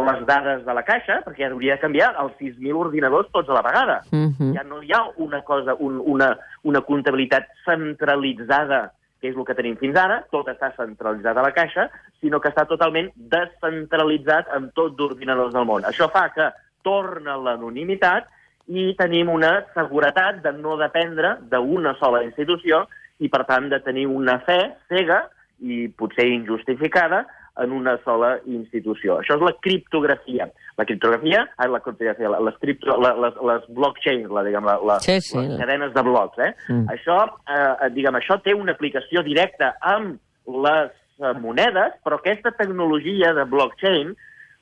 les 0.00 0.24
dades 0.26 0.64
de 0.64 0.72
la 0.72 0.82
caixa, 0.88 1.18
perquè 1.26 1.44
hauria 1.50 1.76
de 1.76 1.82
canviar 1.82 2.14
els 2.22 2.32
6.000 2.40 2.78
ordinadors 2.80 3.28
tots 3.32 3.50
a 3.50 3.58
la 3.58 3.62
vegada. 3.62 4.00
Mhm. 4.10 4.54
Ja 4.56 4.64
no 4.64 4.82
hi 4.82 4.92
ha 4.92 5.02
una 5.16 5.42
cosa, 5.42 5.74
un, 5.74 6.00
una, 6.04 6.38
una 6.62 6.80
comptabilitat 6.80 7.48
centralitzada, 7.66 8.92
que 9.20 9.28
és 9.28 9.36
el 9.36 9.44
que 9.44 9.54
tenim 9.54 9.76
fins 9.76 9.96
ara, 9.96 10.24
tot 10.30 10.48
està 10.48 10.72
centralitzat 10.76 11.36
a 11.36 11.42
la 11.42 11.52
caixa, 11.52 11.90
sinó 12.20 12.40
que 12.40 12.48
està 12.48 12.66
totalment 12.66 13.10
descentralitzat 13.14 14.48
amb 14.48 14.72
tot 14.74 14.96
d'ordinadors 14.96 15.52
del 15.52 15.64
món. 15.68 15.84
Això 15.84 16.08
fa 16.10 16.30
que 16.34 16.50
torna 16.82 17.36
l'anonimitat 17.36 18.26
i 18.70 18.92
tenim 18.98 19.30
una 19.32 19.52
seguretat 19.74 20.42
de 20.44 20.52
no 20.58 20.76
dependre 20.80 21.36
d'una 21.50 21.96
sola 22.00 22.22
institució 22.26 22.84
i, 23.22 23.28
per 23.30 23.44
tant, 23.48 23.68
de 23.70 23.80
tenir 23.82 24.06
una 24.10 24.38
fe 24.46 24.58
cega 24.90 25.24
i 25.62 25.86
potser 25.98 26.26
injustificada 26.30 27.24
en 27.60 27.72
una 27.72 27.98
sola 28.04 28.38
institució. 28.48 29.18
Això 29.20 29.36
és 29.36 29.44
la 29.44 29.52
criptografia. 29.64 30.48
La 30.78 30.86
criptografia, 30.88 31.42
ah, 31.56 31.68
la 31.68 31.82
criptografia, 31.84 32.30
les, 32.32 32.56
cripto, 32.62 32.96
la, 32.96 33.12
les, 33.26 33.36
les 33.50 33.68
blockchains, 33.76 34.30
la, 34.32 34.44
diguem, 34.46 34.66
la, 34.66 34.78
la, 34.88 34.98
Sí, 35.04 35.18
sí. 35.20 35.36
les 35.36 35.60
cadenes 35.60 35.92
de 35.92 36.04
blocs. 36.06 36.40
Eh? 36.40 36.50
Mm. 36.72 36.88
Això, 36.94 37.18
eh, 37.44 37.90
diguem, 37.92 38.16
això 38.18 38.38
té 38.42 38.56
una 38.56 38.72
aplicació 38.72 39.24
directa 39.26 39.74
amb 39.92 40.16
les 40.64 40.90
eh, 41.20 41.34
monedes, 41.44 41.98
però 42.06 42.18
aquesta 42.18 42.54
tecnologia 42.56 43.34
de 43.36 43.44
blockchain 43.52 44.14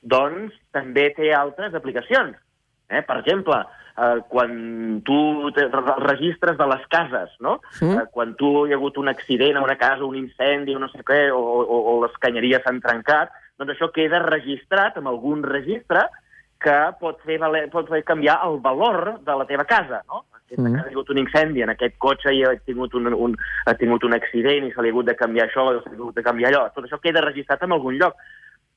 doncs, 0.03 0.57
també 0.75 1.11
té 1.15 1.31
altres 1.37 1.75
aplicacions. 1.77 2.35
Eh? 2.91 3.03
Per 3.07 3.17
exemple, 3.21 3.59
eh, 3.97 4.19
quan 4.29 5.03
tu 5.07 5.51
te, 5.55 5.69
re- 5.71 5.99
registres 6.07 6.57
de 6.59 6.67
les 6.67 6.87
cases, 6.91 7.31
no? 7.41 7.61
Mm. 7.81 7.99
Eh, 8.01 8.07
quan 8.11 8.35
tu 8.37 8.67
hi 8.67 8.73
ha 8.73 8.77
hagut 8.81 8.99
un 8.99 9.09
accident 9.09 9.57
a 9.57 9.63
una 9.63 9.77
casa, 9.79 10.05
un 10.05 10.17
incendi, 10.19 10.75
no 10.75 10.89
sé 10.91 11.05
què, 11.07 11.29
o, 11.31 11.39
o, 11.39 11.79
o 11.95 12.01
les 12.05 12.17
canyeries 12.19 12.65
s'han 12.67 12.81
trencat, 12.83 13.31
doncs 13.61 13.77
això 13.77 13.91
queda 13.95 14.19
registrat 14.27 14.97
amb 14.99 15.09
algun 15.13 15.43
registre 15.47 16.07
que 16.61 16.75
pot 17.01 17.23
fer, 17.25 17.39
valer, 17.41 17.69
pot 17.73 17.89
fer 17.89 18.03
canviar 18.05 18.41
el 18.45 18.59
valor 18.61 19.21
de 19.25 19.37
la 19.39 19.47
teva 19.49 19.65
casa, 19.65 20.03
no? 20.09 20.25
Aquesta 20.51 20.67
Mm. 20.67 20.75
ha 20.81 20.89
hagut 20.91 21.11
un 21.15 21.19
incendi, 21.23 21.63
en 21.63 21.71
aquest 21.71 21.95
cotxe 22.03 22.33
hi 22.35 22.41
ha 22.43 22.51
tingut 22.67 22.93
un, 22.99 23.07
un, 23.15 23.37
ha 23.71 23.75
tingut 23.79 24.03
un 24.03 24.17
accident 24.17 24.65
i 24.67 24.73
se 24.75 24.83
li 24.83 24.89
ha 24.91 24.93
hagut 24.97 25.07
de 25.07 25.15
canviar 25.15 25.47
això, 25.47 25.63
o 25.71 25.77
se 25.85 25.89
li 25.93 25.95
ha 25.95 26.01
hagut 26.01 26.17
de 26.17 26.25
canviar 26.27 26.51
allò. 26.51 26.65
Tot 26.75 26.89
això 26.89 26.99
queda 26.99 27.23
registrat 27.23 27.63
en 27.63 27.71
algun 27.77 27.95
lloc 28.01 28.17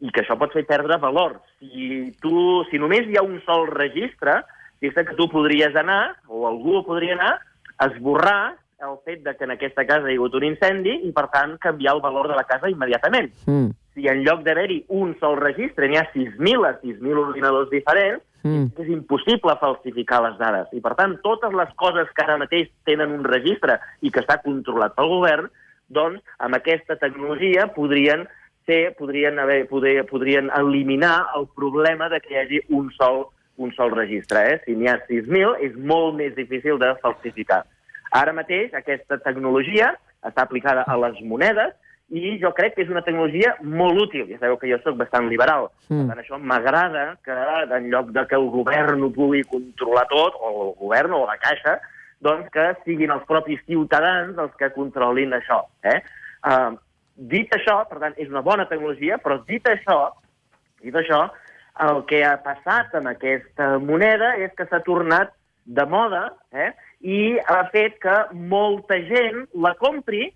i 0.01 0.12
que 0.12 0.23
això 0.23 0.38
pot 0.39 0.53
fer 0.55 0.65
perdre 0.67 0.97
valor. 1.01 1.38
Si, 1.59 2.12
tu, 2.23 2.63
si 2.69 2.81
només 2.81 3.07
hi 3.07 3.19
ha 3.19 3.25
un 3.25 3.39
sol 3.45 3.67
registre, 3.71 4.41
fixa't 4.83 5.07
que 5.07 5.17
tu 5.19 5.29
podries 5.31 5.75
anar, 5.79 6.15
o 6.27 6.47
algú 6.50 6.81
podria 6.88 7.15
anar, 7.19 7.38
a 7.77 7.88
esborrar 7.91 8.55
el 8.83 8.97
fet 9.05 9.23
de 9.23 9.31
que 9.38 9.45
en 9.47 9.53
aquesta 9.53 9.85
casa 9.88 10.09
hi 10.09 10.17
ha 10.17 10.19
hagut 10.19 10.35
un 10.35 10.50
incendi 10.50 10.97
i, 11.07 11.13
per 11.15 11.29
tant, 11.31 11.55
canviar 11.63 11.95
el 11.95 12.03
valor 12.03 12.27
de 12.27 12.35
la 12.35 12.43
casa 12.50 12.71
immediatament. 12.71 13.31
Mm. 13.47 13.71
Si 13.95 14.09
en 14.09 14.23
lloc 14.25 14.43
d'haver-hi 14.43 14.83
un 14.97 15.13
sol 15.21 15.38
registre 15.39 15.88
n'hi 15.88 16.01
ha 16.01 16.09
6.000 16.12 16.67
a 16.67 16.75
6.000 16.81 17.25
ordinadors 17.27 17.71
diferents, 17.71 18.23
Mm. 18.43 18.75
és 18.75 18.89
impossible 18.91 19.55
falsificar 19.59 20.19
les 20.25 20.38
dades. 20.38 20.67
I, 20.75 20.81
per 20.83 20.97
tant, 21.00 21.15
totes 21.23 21.53
les 21.55 21.69
coses 21.79 22.09
que 22.12 22.23
ara 22.25 22.35
mateix 22.41 22.67
tenen 22.83 23.13
un 23.15 23.23
registre 23.23 23.77
i 24.03 24.12
que 24.12 24.19
està 24.19 24.41
controlat 24.43 24.95
pel 24.97 25.07
govern, 25.07 25.47
doncs, 25.88 26.19
amb 26.43 26.57
aquesta 26.57 26.97
tecnologia 27.00 27.69
podrien 27.75 28.27
ser, 28.65 28.96
podrien, 28.98 29.39
haver, 29.39 29.67
poder, 29.67 30.05
podrien 30.10 30.50
eliminar 30.55 31.27
el 31.38 31.48
problema 31.55 32.10
de 32.10 32.20
que 32.22 32.34
hi 32.34 32.39
hagi 32.41 32.62
un 32.70 32.89
sol, 32.98 33.27
un 33.58 33.72
sol 33.75 33.91
registre. 33.96 34.43
Eh? 34.53 34.60
Si 34.65 34.75
n'hi 34.77 34.89
ha 34.91 34.98
6.000, 35.08 35.58
és 35.67 35.77
molt 35.77 36.17
més 36.20 36.36
difícil 36.36 36.79
de 36.82 36.93
falsificar. 37.03 37.63
Ara 38.13 38.34
mateix, 38.36 38.74
aquesta 38.77 39.17
tecnologia 39.25 39.93
està 40.24 40.46
aplicada 40.46 40.86
a 40.88 40.98
les 41.01 41.17
monedes 41.25 41.74
i 42.13 42.36
jo 42.41 42.51
crec 42.53 42.75
que 42.75 42.84
és 42.84 42.91
una 42.91 43.01
tecnologia 43.01 43.55
molt 43.63 43.98
útil. 44.03 44.27
Ja 44.29 44.38
sabeu 44.41 44.60
que 44.62 44.70
jo 44.70 44.77
sóc 44.84 45.00
bastant 45.00 45.29
liberal. 45.32 45.70
Mm. 45.88 46.03
Per 46.03 46.12
tant, 46.12 46.22
això 46.22 46.39
m'agrada 46.39 47.05
que 47.25 47.38
en 47.77 47.89
lloc 47.93 48.12
de 48.13 48.25
que 48.29 48.38
el 48.38 48.50
govern 48.53 49.08
ho 49.08 49.10
pugui 49.15 49.41
controlar 49.50 50.05
tot, 50.12 50.38
o 50.38 50.53
el 50.67 50.74
govern 50.82 51.15
o 51.17 51.24
la 51.25 51.39
caixa, 51.41 51.79
doncs 52.24 52.51
que 52.53 52.70
siguin 52.86 53.12
els 53.15 53.25
propis 53.27 53.62
ciutadans 53.67 54.38
els 54.39 54.53
que 54.60 54.72
controlin 54.75 55.34
això. 55.36 55.63
Eh? 55.89 56.00
Uh, 56.43 56.75
dit 57.15 57.50
això, 57.55 57.82
per 57.89 58.00
tant, 58.01 58.17
és 58.17 58.29
una 58.29 58.43
bona 58.46 58.67
tecnologia, 58.70 59.20
però 59.22 59.39
dit 59.48 59.65
això, 59.70 60.13
dit 60.84 60.96
això, 60.96 61.27
el 61.88 62.03
que 62.10 62.22
ha 62.25 62.36
passat 62.46 62.93
amb 62.98 63.10
aquesta 63.13 63.77
moneda 63.82 64.36
és 64.41 64.53
que 64.58 64.67
s'ha 64.70 64.84
tornat 64.86 65.34
de 65.65 65.86
moda 65.89 66.27
eh? 66.51 66.72
i 67.01 67.38
ha 67.50 67.63
fet 67.74 67.98
que 68.03 68.15
molta 68.34 69.00
gent 69.08 69.46
la 69.63 69.74
compri 69.79 70.27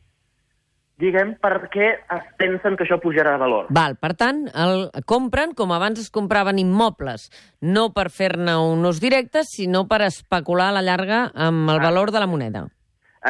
diguem, 0.98 1.36
perquè 1.38 1.90
es 1.94 2.30
pensen 2.42 2.74
que 2.74 2.88
això 2.88 2.98
pujarà 3.02 3.36
de 3.36 3.42
valor. 3.44 3.68
Val, 3.74 3.94
per 4.02 4.16
tant, 4.18 4.48
el 4.50 4.88
compren 5.06 5.54
com 5.58 5.70
abans 5.76 6.02
es 6.02 6.10
compraven 6.14 6.58
immobles, 6.58 7.28
no 7.62 7.92
per 7.94 8.08
fer-ne 8.10 8.58
un 8.58 8.82
ús 8.90 9.02
directe, 9.04 9.46
sinó 9.46 9.86
per 9.88 10.02
especular 10.08 10.72
a 10.72 10.80
la 10.80 10.86
llarga 10.86 11.28
amb 11.36 11.70
el 11.70 11.84
valor 11.84 12.10
de 12.12 12.24
la 12.24 12.30
moneda. 12.30 12.66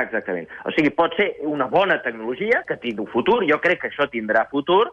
Exactament. 0.03 0.47
O 0.65 0.73
sigui, 0.75 0.91
pot 0.93 1.15
ser 1.17 1.31
una 1.47 1.67
bona 1.71 1.99
tecnologia 2.05 2.63
que 2.67 2.77
tingui 2.81 3.05
un 3.05 3.11
futur, 3.11 3.41
jo 3.49 3.59
crec 3.63 3.81
que 3.81 3.91
això 3.91 4.07
tindrà 4.11 4.45
futur, 4.51 4.85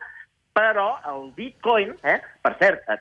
però 0.54 0.94
el 1.10 1.30
bitcoin, 1.36 1.94
eh, 2.06 2.20
per 2.42 2.56
cert, 2.60 2.88
eh, 2.88 2.98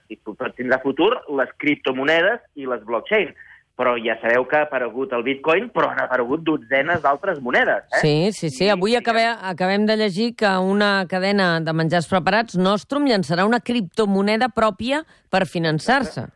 tindrà 0.58 0.82
futur 0.82 1.12
les 1.38 1.50
criptomonedes 1.62 2.42
i 2.56 2.66
les 2.66 2.84
blockchain, 2.84 3.34
però 3.78 3.96
ja 3.98 4.16
sabeu 4.22 4.46
que 4.50 4.58
ha 4.58 4.68
aparegut 4.68 5.14
el 5.18 5.24
bitcoin, 5.26 5.70
però 5.74 5.90
han 5.92 6.04
aparegut 6.04 6.44
dotzenes 6.46 7.02
d'altres 7.02 7.40
monedes. 7.42 7.86
Eh? 7.94 8.02
Sí, 8.02 8.16
sí, 8.34 8.50
sí. 8.54 8.70
Avui 8.70 8.96
acabem, 8.96 9.34
acabem 9.42 9.88
de 9.90 9.98
llegir 9.98 10.34
que 10.38 10.50
una 10.62 11.06
cadena 11.10 11.60
de 11.62 11.74
menjars 11.74 12.10
preparats, 12.10 12.58
Nostrum, 12.58 13.08
llançarà 13.10 13.48
una 13.50 13.62
criptomoneda 13.62 14.50
pròpia 14.54 15.04
per 15.30 15.46
finançar-se. 15.50 16.28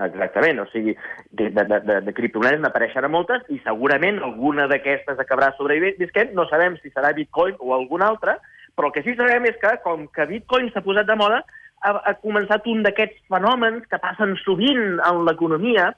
Exactament, 0.00 0.56
o 0.62 0.64
sigui, 0.72 0.94
de, 1.30 1.50
de, 1.52 1.64
de, 1.68 1.78
de, 1.84 1.98
de 2.06 2.12
criptomonedes 2.16 2.62
n'apareixeran 2.64 3.12
moltes 3.12 3.42
i 3.52 3.58
segurament 3.60 4.22
alguna 4.24 4.64
d'aquestes 4.70 5.18
acabarà 5.20 5.50
sobrevivent. 5.58 6.32
No 6.32 6.46
sabem 6.48 6.78
si 6.80 6.88
serà 6.94 7.12
Bitcoin 7.12 7.58
o 7.60 7.74
algun 7.76 8.02
altre, 8.02 8.38
però 8.74 8.88
el 8.88 8.94
que 8.94 9.02
sí 9.04 9.12
que 9.12 9.20
sabem 9.20 9.50
és 9.50 9.58
que, 9.60 9.74
com 9.84 10.06
que 10.08 10.28
Bitcoin 10.30 10.70
s'ha 10.72 10.84
posat 10.84 11.10
de 11.10 11.16
moda, 11.20 11.42
ha, 11.84 11.92
ha 11.92 12.14
començat 12.22 12.64
un 12.72 12.80
d'aquests 12.86 13.20
fenòmens 13.28 13.84
que 13.90 14.00
passen 14.00 14.32
sovint 14.40 14.96
en 15.04 15.26
l'economia, 15.28 15.90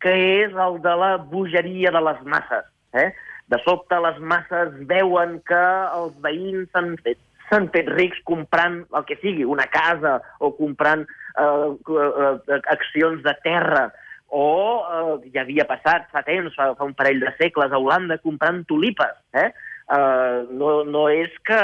que 0.00 0.14
és 0.46 0.56
el 0.66 0.80
de 0.84 0.96
la 1.00 1.12
bogeria 1.18 1.92
de 1.92 2.00
les 2.00 2.24
masses. 2.24 2.64
Eh? 2.96 3.10
De 3.52 3.60
sobte 3.60 3.98
les 4.00 4.18
masses 4.24 4.72
veuen 4.88 5.36
que 5.44 5.64
els 6.00 6.16
veïns 6.24 6.72
s'han 6.72 6.94
fet 7.04 7.20
s'han 7.50 7.66
fet 7.74 7.90
rics 7.92 8.22
comprant 8.24 8.78
el 8.96 9.04
que 9.04 9.18
sigui, 9.20 9.44
una 9.44 9.66
casa, 9.68 10.16
o 10.40 10.48
comprant 10.56 11.04
eh, 11.38 11.68
eh, 11.74 12.60
accions 12.72 13.22
de 13.24 13.34
terra, 13.42 13.88
o 14.34 14.46
eh, 14.82 15.30
ja 15.34 15.44
havia 15.44 15.66
passat 15.68 16.08
fa 16.12 16.24
temps, 16.26 16.54
fa, 16.56 16.72
fa 16.78 16.86
un 16.86 16.94
parell 16.96 17.20
de 17.22 17.30
segles, 17.38 17.70
a 17.70 17.78
Holanda, 17.78 18.18
comprant 18.22 18.64
tulipes. 18.70 19.14
Eh? 19.36 19.50
Eh, 19.84 20.38
no, 20.56 20.78
no 20.88 21.04
és 21.12 21.32
que 21.46 21.60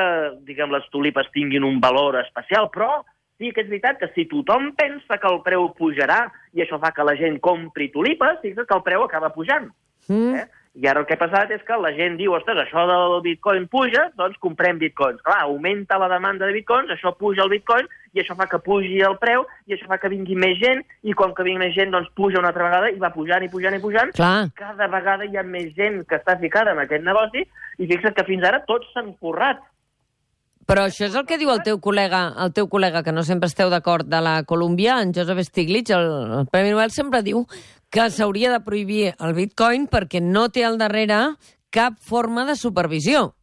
diguem, 0.46 0.72
les 0.74 0.86
tulipes 0.92 1.30
tinguin 1.34 1.66
un 1.66 1.80
valor 1.82 2.20
especial, 2.20 2.70
però 2.74 3.00
sí 3.40 3.50
que 3.56 3.64
és 3.64 3.70
veritat 3.70 3.98
que 3.98 4.10
si 4.14 4.26
tothom 4.28 4.70
pensa 4.78 5.16
que 5.18 5.30
el 5.30 5.40
preu 5.42 5.70
pujarà 5.78 6.26
i 6.52 6.62
això 6.62 6.78
fa 6.82 6.92
que 6.94 7.06
la 7.08 7.16
gent 7.18 7.40
compri 7.42 7.88
tulipes, 7.94 8.42
sí 8.42 8.52
que 8.54 8.66
el 8.68 8.84
preu 8.86 9.06
acaba 9.06 9.32
pujant. 9.32 9.70
Mm. 10.10 10.36
Eh? 10.36 10.59
I 10.78 10.86
ara 10.86 11.00
el 11.02 11.06
que 11.06 11.16
ha 11.16 11.18
passat 11.18 11.50
és 11.50 11.62
que 11.66 11.76
la 11.82 11.90
gent 11.96 12.14
diu, 12.14 12.30
ostres, 12.36 12.60
això 12.62 12.84
del 12.86 13.16
bitcoin 13.24 13.64
puja, 13.72 14.04
doncs 14.18 14.38
comprem 14.38 14.78
bitcoins. 14.78 15.18
Clar, 15.26 15.40
augmenta 15.42 15.98
la 15.98 16.06
demanda 16.12 16.46
de 16.46 16.54
bitcoins, 16.54 16.92
això 16.94 17.10
puja 17.18 17.42
el 17.42 17.50
bitcoin, 17.50 17.88
i 18.14 18.22
això 18.22 18.36
fa 18.38 18.46
que 18.50 18.60
pugi 18.62 19.00
el 19.06 19.16
preu, 19.18 19.42
i 19.66 19.74
això 19.74 19.88
fa 19.90 19.98
que 19.98 20.12
vingui 20.12 20.38
més 20.38 20.60
gent, 20.62 20.84
i 21.02 21.16
com 21.18 21.34
que 21.34 21.46
vingui 21.46 21.64
més 21.64 21.74
gent, 21.74 21.90
doncs 21.90 22.12
puja 22.14 22.38
una 22.38 22.52
altra 22.54 22.68
vegada, 22.68 22.92
i 22.94 23.02
va 23.02 23.10
pujant 23.14 23.42
i 23.42 23.50
pujant 23.50 23.74
i 23.74 23.82
pujant. 23.82 24.14
Clar. 24.14 24.46
Cada 24.60 24.86
vegada 24.94 25.26
hi 25.26 25.40
ha 25.40 25.42
més 25.42 25.74
gent 25.74 26.04
que 26.06 26.20
està 26.20 26.38
ficada 26.38 26.76
en 26.76 26.84
aquest 26.84 27.02
negoci, 27.06 27.42
i 27.82 27.90
fixa't 27.90 28.14
que 28.14 28.28
fins 28.30 28.46
ara 28.46 28.62
tots 28.70 28.94
s'han 28.94 29.10
forrat. 29.18 29.66
Però 30.70 30.84
això 30.86 31.08
és 31.08 31.18
el 31.18 31.26
que 31.26 31.40
diu 31.40 31.50
el 31.50 31.64
teu 31.66 31.80
col·lega, 31.82 32.20
el 32.44 32.52
teu 32.54 32.68
col·lega 32.70 33.02
que 33.02 33.10
no 33.10 33.24
sempre 33.26 33.50
esteu 33.50 33.72
d'acord 33.72 34.06
de 34.06 34.20
la 34.22 34.36
Colòmbia, 34.46 35.00
en 35.02 35.10
Joseph 35.16 35.42
Stiglitz, 35.48 35.90
el, 35.96 36.06
el 36.38 36.46
Premi 36.52 36.70
Nobel 36.70 36.94
sempre 36.94 37.24
diu 37.26 37.42
que 37.90 38.06
s'hauria 38.14 38.52
de 38.52 38.62
prohibir 38.62 39.12
el 39.18 39.34
bitcoin 39.34 39.88
perquè 39.90 40.22
no 40.22 40.48
té 40.54 40.64
al 40.64 40.78
darrere 40.78 41.20
cap 41.74 41.98
forma 41.98 42.46
de 42.46 42.56
supervisió. 42.56 43.34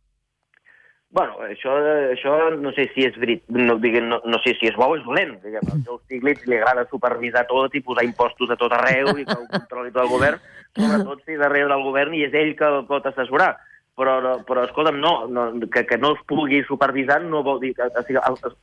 Bueno, 1.17 1.37
això, 1.47 1.71
això 2.11 2.33
no 2.59 2.71
sé 2.75 2.89
si 2.93 3.05
és 3.07 3.15
verit, 3.17 3.45
no, 3.49 3.77
diguem, 3.79 4.09
no, 4.11 4.19
no 4.27 4.39
sé 4.43 4.53
si 4.59 4.67
és 4.67 4.75
bo 4.75 4.89
o 4.91 4.97
és 4.97 5.05
dolent. 5.05 5.37
Diguem, 5.43 5.69
al 5.71 5.83
seu 5.87 5.99
Stiglitz 6.03 6.45
li 6.45 6.59
agrada 6.59 6.87
supervisar 6.91 7.45
tot 7.49 7.75
i 7.75 7.81
posar 7.83 8.03
impostos 8.05 8.51
a 8.51 8.57
tot 8.59 8.75
arreu 8.75 9.13
i 9.15 9.25
que 9.25 9.37
ho 9.37 9.47
controli 9.49 9.93
tot 9.93 10.03
el 10.03 10.11
govern, 10.11 10.43
sobretot 10.75 11.23
si 11.23 11.39
darrere 11.39 11.71
del 11.71 11.85
govern 11.87 12.13
i 12.13 12.25
és 12.27 12.35
ell 12.35 12.53
que 12.59 12.67
el 12.67 12.85
pot 12.91 13.07
assessorar. 13.07 13.53
Però, 13.97 14.35
però 14.45 14.61
escolta'm, 14.67 14.99
no, 15.01 15.25
no 15.25 15.47
que, 15.73 15.81
que 15.89 15.97
no 15.97 16.11
es 16.13 16.19
pugui 16.29 16.59
supervisar 16.67 17.17
no 17.23 17.41
vol 17.45 17.57
dir... 17.63 17.71
O 17.81 18.03
sigui, 18.05 18.19
el, 18.21 18.35
el, 18.45 18.53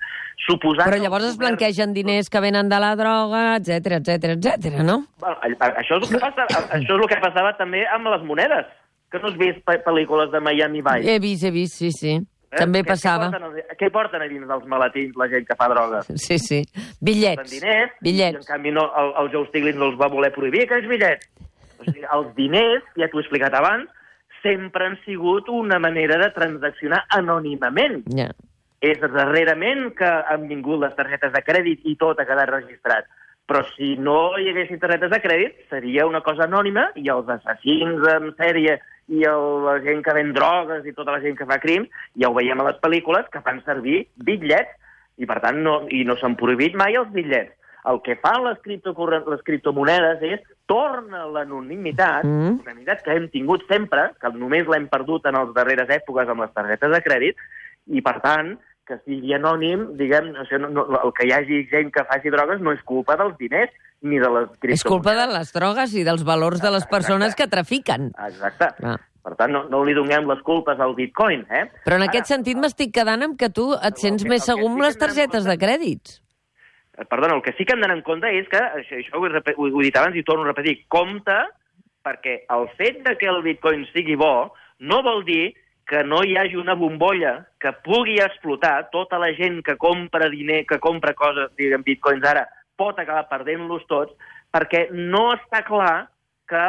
suposant 0.47 0.87
Però 0.87 1.01
llavors 1.03 1.27
es 1.33 1.39
blanquegen 1.41 1.95
diners 1.97 2.31
que 2.31 2.43
venen 2.45 2.71
de 2.71 2.79
la 2.79 2.93
droga, 2.95 3.41
etc 3.59 3.99
etc 3.99 4.37
etc, 4.37 4.79
no? 4.87 5.01
Bueno, 5.25 5.35
això, 5.59 5.99
és 5.99 6.07
el 6.07 6.13
que 6.13 6.21
passa, 6.23 6.47
això 6.47 6.85
és 6.85 6.95
el 7.01 7.09
que 7.11 7.19
passava 7.25 7.51
també 7.59 7.83
amb 7.97 8.13
les 8.15 8.23
monedes. 8.29 8.71
Que 9.11 9.19
no 9.23 9.33
has 9.33 9.41
vist 9.41 9.59
pel·lícules 9.67 10.31
de 10.31 10.43
Miami 10.43 10.85
Vice? 10.87 11.11
He 11.11 11.19
vist, 11.23 11.47
he 11.47 11.53
vist, 11.55 11.83
sí, 11.83 11.91
sí. 11.95 12.15
Eh? 12.55 12.61
També 12.61 12.85
passava. 12.87 13.29
Què 13.33 13.41
porten, 13.43 13.77
què 13.81 13.91
porten 13.95 14.23
a 14.23 14.31
dins 14.31 14.47
dels 14.51 14.71
maletins 14.71 15.19
la 15.19 15.29
gent 15.33 15.47
que 15.49 15.59
fa 15.59 15.69
droga? 15.73 16.05
Sí, 16.15 16.39
sí. 16.39 16.61
Bitllets. 17.03 17.51
Diners, 17.51 17.99
bitllets. 18.03 18.39
i 18.39 18.43
en 18.43 18.47
canvi 18.47 18.75
no, 18.75 18.87
el, 19.03 19.13
el 19.23 19.35
Joe 19.35 19.51
Stiglitz 19.51 19.81
no 19.81 19.91
els 19.91 19.99
va 19.99 20.11
voler 20.13 20.31
prohibir, 20.35 20.65
aquests 20.69 20.91
bitllets. 20.91 21.31
O 21.81 21.89
sigui, 21.89 22.07
els 22.07 22.31
diners, 22.39 22.87
ja 23.01 23.11
t'ho 23.11 23.19
he 23.19 23.25
explicat 23.27 23.59
abans, 23.59 23.91
sempre 24.45 24.87
han 24.87 24.97
sigut 25.03 25.49
una 25.49 25.81
manera 25.83 26.21
de 26.21 26.31
transaccionar 26.37 27.03
anònimament. 27.17 28.05
Ja. 28.15 28.31
És 28.85 29.01
darrerament 29.01 29.95
que 29.97 30.09
han 30.31 30.47
vingut 30.51 30.83
les 30.83 30.95
targetes 30.99 31.33
de 31.33 31.43
crèdit 31.43 31.87
i 31.89 31.97
tot 31.97 32.21
ha 32.21 32.29
quedat 32.29 32.53
registrat. 32.53 33.09
Però 33.49 33.61
si 33.75 33.95
no 34.01 34.37
hi 34.41 34.51
haguessin 34.53 34.81
targetes 34.81 35.11
de 35.13 35.21
crèdit, 35.21 35.57
seria 35.73 36.07
una 36.09 36.23
cosa 36.25 36.47
anònima 36.47 36.91
i 37.01 37.11
els 37.13 37.29
assassins 37.33 38.05
en 38.13 38.31
sèrie 38.39 38.79
i 39.13 39.25
el, 39.29 39.45
la 39.67 39.79
gent 39.85 40.01
que 40.05 40.15
ven 40.17 40.33
drogues 40.37 40.87
i 40.89 40.95
tota 40.97 41.13
la 41.13 41.21
gent 41.25 41.37
que 41.37 41.49
fa 41.49 41.59
crims, 41.61 41.91
ja 42.21 42.31
ho 42.31 42.37
veiem 42.37 42.61
a 42.61 42.71
les 42.71 42.81
pel·lícules, 42.81 43.29
que 43.33 43.43
fan 43.45 43.61
servir 43.67 44.07
bitllets 44.25 44.73
i, 45.21 45.29
per 45.29 45.41
tant, 45.45 45.61
no, 45.65 45.83
i 45.93 46.03
no 46.09 46.17
s'han 46.21 46.39
prohibit 46.41 46.77
mai 46.77 46.97
els 47.01 47.13
bitllets. 47.13 47.53
El 47.91 48.01
que 48.05 48.17
fan 48.17 48.41
les, 48.47 48.61
les 48.65 49.43
criptomonedes 49.45 50.23
és 50.25 50.45
torna 50.71 51.27
l'anonimitat, 51.29 52.25
mm. 52.25 52.61
anonimitat 52.65 53.03
que 53.05 53.17
hem 53.17 53.27
tingut 53.33 53.67
sempre, 53.69 54.09
que 54.21 54.31
només 54.33 54.69
l'hem 54.71 54.87
perdut 54.93 55.27
en 55.29 55.37
les 55.37 55.53
darreres 55.57 55.93
èpoques 56.01 56.31
amb 56.33 56.47
les 56.47 56.55
targetes 56.57 56.95
de 56.95 57.03
crèdit, 57.05 57.43
i, 57.93 58.01
per 58.01 58.17
tant, 58.25 58.55
que 58.89 58.99
sigui 59.05 59.33
anònim, 59.37 59.91
diguem, 59.99 60.33
o 60.37 60.45
sigui, 60.49 60.63
no, 60.65 60.71
no, 60.77 61.01
el 61.01 61.13
que 61.17 61.29
hi 61.29 61.33
hagi 61.37 61.65
gent 61.71 61.93
que 61.93 62.05
faci 62.09 62.33
drogues 62.33 62.61
no 62.65 62.73
és 62.77 62.83
culpa 62.89 63.17
dels 63.21 63.37
diners 63.41 63.73
ni 64.05 64.21
de 64.21 64.29
les 64.29 64.49
criptomonedes. 64.49 64.81
És 64.81 64.89
culpa 64.89 65.17
de 65.17 65.27
les 65.33 65.53
drogues 65.57 65.97
i 65.97 66.05
dels 66.09 66.25
valors 66.29 66.65
de 66.65 66.73
les 66.73 66.87
persones 66.89 67.33
Exacte. 67.33 67.45
que 67.45 67.55
trafiquen. 67.57 68.11
Exacte. 68.29 68.71
Ah. 68.85 68.99
Per 69.25 69.33
tant, 69.39 69.55
no, 69.57 69.63
no 69.73 69.81
li 69.89 69.95
donem 69.97 70.29
les 70.29 70.41
culpes 70.45 70.81
al 70.85 70.93
bitcoin, 70.97 71.47
eh? 71.49 71.65
Però 71.87 71.97
en 71.97 72.05
Ara, 72.05 72.11
aquest 72.13 72.29
sentit 72.29 72.61
m'estic 72.61 72.93
quedant 72.93 73.25
amb 73.25 73.39
que 73.41 73.49
tu 73.49 73.71
et 73.73 74.01
sents 74.01 74.27
més 74.29 74.45
segur 74.45 74.69
amb 74.69 74.85
les 74.85 75.01
targetes 75.01 75.49
de 75.49 75.57
crèdits. 75.61 76.19
Eh, 76.97 77.05
perdona, 77.11 77.35
el 77.35 77.43
que 77.43 77.55
sí 77.59 77.65
que 77.67 77.75
hem 77.75 77.83
d'anar 77.83 77.99
en 77.99 78.05
compte 78.07 78.31
és 78.31 78.47
que, 78.51 78.61
això, 78.81 79.01
això 79.01 79.19
ho, 79.19 79.27
he, 79.27 79.55
ho 79.57 79.69
he 79.81 79.85
dit 79.89 79.97
abans 79.99 80.17
i 80.17 80.23
torno 80.27 80.47
a 80.47 80.53
repetir, 80.53 80.77
compte, 80.93 81.37
perquè 82.05 82.45
el 82.55 82.69
fet 82.79 83.03
de 83.07 83.17
que 83.19 83.29
el 83.31 83.43
bitcoin 83.43 83.87
sigui 83.93 84.17
bo 84.21 84.53
no 84.85 85.01
vol 85.03 85.25
dir 85.27 85.55
que 85.89 86.03
no 86.05 86.23
hi 86.25 86.37
hagi 86.39 86.57
una 86.57 86.77
bombolla 86.79 87.35
que 87.61 87.73
pugui 87.85 88.17
explotar, 88.23 88.89
tota 88.93 89.19
la 89.21 89.33
gent 89.37 89.61
que 89.65 89.77
compra 89.77 90.31
diner, 90.33 90.65
que 90.67 90.79
compra 90.81 91.13
coses, 91.17 91.51
diguem, 91.59 91.85
bitcoins 91.85 92.25
ara, 92.25 92.47
pot 92.77 92.99
acabar 92.99 93.29
perdent-los 93.29 93.85
tots, 93.91 94.15
perquè 94.55 94.87
no 94.93 95.29
està 95.35 95.61
clar 95.67 96.09
que 96.49 96.67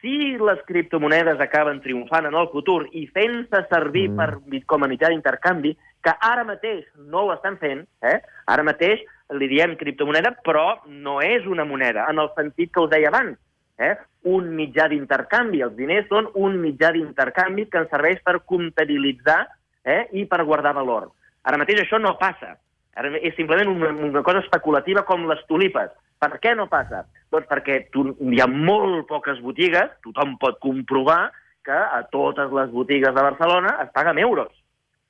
si 0.00 0.36
les 0.38 0.60
criptomonedes 0.68 1.40
acaben 1.40 1.80
triomfant 1.82 2.28
en 2.28 2.36
el 2.38 2.48
futur 2.52 2.84
i 2.92 3.06
fent-se 3.14 3.62
servir 3.70 4.08
mm. 4.10 4.16
per 4.18 4.62
com 4.70 4.84
a 4.84 4.90
mitjà 4.90 5.10
d'intercanvi, 5.12 5.74
que 6.02 6.14
ara 6.22 6.44
mateix 6.46 6.84
no 7.10 7.26
ho 7.26 7.32
estan 7.34 7.58
fent, 7.62 7.84
eh? 8.06 8.18
ara 8.46 8.66
mateix 8.66 9.02
li 9.34 9.48
diem 9.50 9.74
criptomoneda, 9.78 10.36
però 10.46 10.76
no 10.86 11.18
és 11.24 11.46
una 11.50 11.64
moneda, 11.66 12.06
en 12.10 12.22
el 12.22 12.30
sentit 12.36 12.70
que 12.72 12.84
us 12.84 12.92
deia 12.92 13.10
abans 13.10 13.38
eh? 13.78 13.94
un 14.26 14.50
mitjà 14.56 14.88
d'intercanvi. 14.90 15.62
Els 15.64 15.76
diners 15.78 16.08
són 16.10 16.30
un 16.34 16.58
mitjà 16.62 16.92
d'intercanvi 16.94 17.66
que 17.70 17.82
ens 17.82 17.92
serveix 17.92 18.22
per 18.24 18.40
comptabilitzar 18.48 19.40
eh? 19.84 20.06
i 20.16 20.26
per 20.30 20.44
guardar 20.44 20.74
valor. 20.76 21.10
Ara 21.46 21.60
mateix 21.60 21.84
això 21.84 22.00
no 22.02 22.16
passa. 22.20 22.56
Ara 22.96 23.12
és 23.20 23.36
simplement 23.36 23.68
una, 23.70 23.92
una 24.08 24.22
cosa 24.26 24.42
especulativa 24.44 25.04
com 25.06 25.26
les 25.28 25.42
tulipes. 25.50 25.92
Per 26.16 26.30
què 26.40 26.54
no 26.56 26.68
passa? 26.70 27.04
Doncs 27.32 27.48
perquè 27.50 27.82
tu, 27.92 28.08
hi 28.24 28.40
ha 28.40 28.48
molt 28.48 29.04
poques 29.10 29.42
botigues, 29.44 29.92
tothom 30.06 30.38
pot 30.40 30.56
comprovar 30.64 31.26
que 31.66 31.76
a 31.76 32.00
totes 32.08 32.52
les 32.56 32.70
botigues 32.72 33.12
de 33.12 33.24
Barcelona 33.26 33.76
es 33.84 33.92
paga 33.92 34.14
amb 34.14 34.22
euros. 34.22 34.52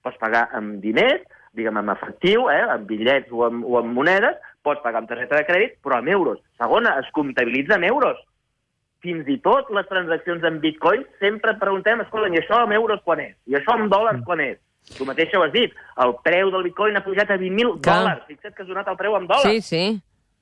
Pots 0.02 0.18
pagar 0.18 0.48
amb 0.56 0.80
diners, 0.82 1.22
diguem, 1.56 1.80
amb 1.80 1.94
efectiu, 1.96 2.46
eh, 2.52 2.62
amb 2.76 2.86
bitllets 2.88 3.32
o 3.32 3.46
amb, 3.48 3.64
o 3.64 3.80
amb 3.80 3.96
monedes, 3.96 4.38
pots 4.66 4.82
pagar 4.84 5.02
amb 5.02 5.10
targeta 5.10 5.40
de 5.40 5.46
crèdit, 5.48 5.76
però 5.84 5.98
amb 5.98 6.12
euros. 6.12 6.40
Segona, 6.60 6.96
es 7.02 7.10
comptabilitza 7.16 7.78
amb 7.78 7.88
euros 7.88 8.20
fins 9.06 9.28
i 9.30 9.36
tot 9.44 9.68
les 9.76 9.86
transaccions 9.90 10.44
en 10.48 10.60
bitcoin 10.62 11.04
sempre 11.22 11.54
preguntem, 11.60 12.00
escolta, 12.02 12.30
i 12.32 12.40
això 12.40 12.62
amb 12.62 12.74
euros 12.74 13.02
quan 13.06 13.22
és? 13.22 13.34
I 13.46 13.58
això 13.58 13.76
amb 13.76 13.92
dòlars 13.92 14.24
quan 14.26 14.42
és? 14.42 14.58
Tu 14.96 15.06
mateix 15.06 15.32
ho 15.34 15.42
has 15.42 15.54
dit, 15.54 15.72
el 16.02 16.12
preu 16.26 16.50
del 16.54 16.68
bitcoin 16.68 16.98
ha 16.98 17.04
pujat 17.04 17.32
a 17.34 17.38
20.000 17.40 17.80
dòlars. 17.86 18.26
Fixa't 18.28 18.54
que 18.54 18.62
has 18.62 18.68
donat 18.70 18.90
el 18.92 18.98
preu 18.98 19.16
en 19.18 19.26
dòlars. 19.30 19.48
Sí, 19.50 19.62
sí. 19.66 19.82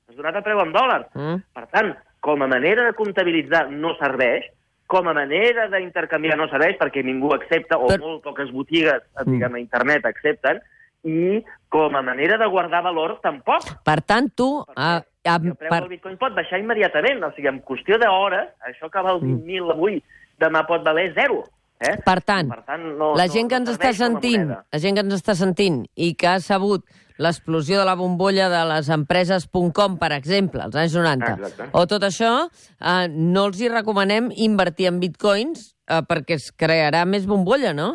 Has 0.09 0.17
donat 0.19 0.37
el 0.37 0.45
preu 0.45 0.61
en 0.61 0.73
dòlars. 0.75 1.07
Mm. 1.17 1.39
Per 1.57 1.65
tant, 1.73 1.95
com 2.25 2.45
a 2.45 2.49
manera 2.51 2.85
de 2.85 2.93
comptabilitzar 2.97 3.65
no 3.73 3.95
serveix, 3.97 4.45
com 4.89 5.09
a 5.09 5.15
manera 5.17 5.65
d'intercanviar 5.73 6.37
no 6.37 6.45
serveix 6.51 6.77
perquè 6.77 7.01
ningú 7.05 7.33
accepta, 7.33 7.79
o 7.81 7.89
Però... 7.89 8.01
molt 8.03 8.23
poques 8.27 8.53
botigues, 8.53 9.01
mm. 9.17 9.31
diguem, 9.33 9.57
a 9.57 9.63
internet 9.63 10.05
accepten, 10.09 10.61
i 11.05 11.41
com 11.69 11.95
a 11.95 12.01
manera 12.05 12.37
de 12.41 12.47
guardar 12.49 12.81
valor 12.85 13.19
tampoc. 13.23 13.67
Per 13.85 13.99
tant, 14.01 14.31
tu... 14.35 14.49
Perquè... 14.69 14.93
Uh 15.01 15.11
amb, 15.25 15.45
el 15.51 15.57
preu 15.57 15.71
per... 15.71 15.81
del 15.83 15.91
bitcoin 15.95 16.17
pot 16.21 16.35
baixar 16.37 16.59
immediatament, 16.61 17.23
o 17.25 17.31
sigui, 17.35 17.49
en 17.51 17.61
qüestió 17.65 17.99
d'hores, 18.01 18.51
això 18.69 18.89
que 18.93 19.03
val 19.05 19.21
20.000 19.23 19.63
mm. 19.63 19.75
avui, 19.75 19.99
demà 20.41 20.65
pot 20.69 20.85
valer 20.85 21.11
zero. 21.17 21.43
Eh? 21.83 21.97
Per 22.05 22.19
tant, 22.23 22.51
per 22.53 22.61
tant 22.63 22.83
no, 22.95 23.11
la 23.19 23.25
gent 23.27 23.49
no, 23.49 23.51
que 23.51 23.57
ens 23.59 23.71
està 23.73 23.91
sentint, 23.97 24.45
la 24.47 24.79
gent 24.79 24.95
que 24.95 25.03
ens 25.03 25.17
està 25.17 25.33
sentint 25.35 25.81
i 25.99 26.13
que 26.15 26.29
ha 26.31 26.37
sabut 26.39 26.85
l'explosió 27.19 27.81
de 27.81 27.87
la 27.87 27.97
bombolla 27.99 28.47
de 28.51 28.61
les 28.69 28.87
empreses.com, 28.95 29.97
per 29.99 30.11
exemple, 30.15 30.63
als 30.63 30.77
anys 30.79 30.95
90, 30.95 31.33
Exacte. 31.35 31.67
o 31.75 31.83
tot 31.91 32.07
això, 32.07 32.31
eh, 32.79 33.05
no 33.11 33.47
els 33.49 33.59
hi 33.59 33.71
recomanem 33.71 34.31
invertir 34.47 34.87
en 34.91 35.01
bitcoins 35.03 35.73
eh, 35.89 36.01
perquè 36.07 36.39
es 36.39 36.47
crearà 36.55 37.03
més 37.07 37.27
bombolla, 37.27 37.75
no? 37.75 37.89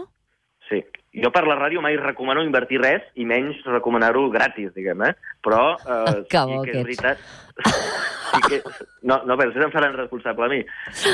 Sí, 0.68 0.84
jo 1.12 1.30
per 1.34 1.42
la 1.48 1.56
ràdio 1.58 1.82
mai 1.82 1.96
recomano 1.98 2.44
invertir 2.46 2.78
res 2.82 3.02
i 3.18 3.26
menys 3.26 3.58
recomanar-ho 3.66 4.28
gratis, 4.30 4.70
diguem, 4.76 5.02
eh? 5.08 5.14
Però 5.42 5.74
eh, 5.74 6.22
que 6.30 6.46
sí 6.46 6.58
que 6.64 6.76
és 6.76 6.84
veritat... 6.84 7.28
Sí 8.30 8.40
que... 8.46 8.60
No, 9.02 9.16
no, 9.26 9.34
però 9.34 9.50
això 9.50 9.64
em 9.66 9.72
faran 9.74 9.96
responsable 9.96 10.46
a 10.46 10.50
mi. 10.52 10.60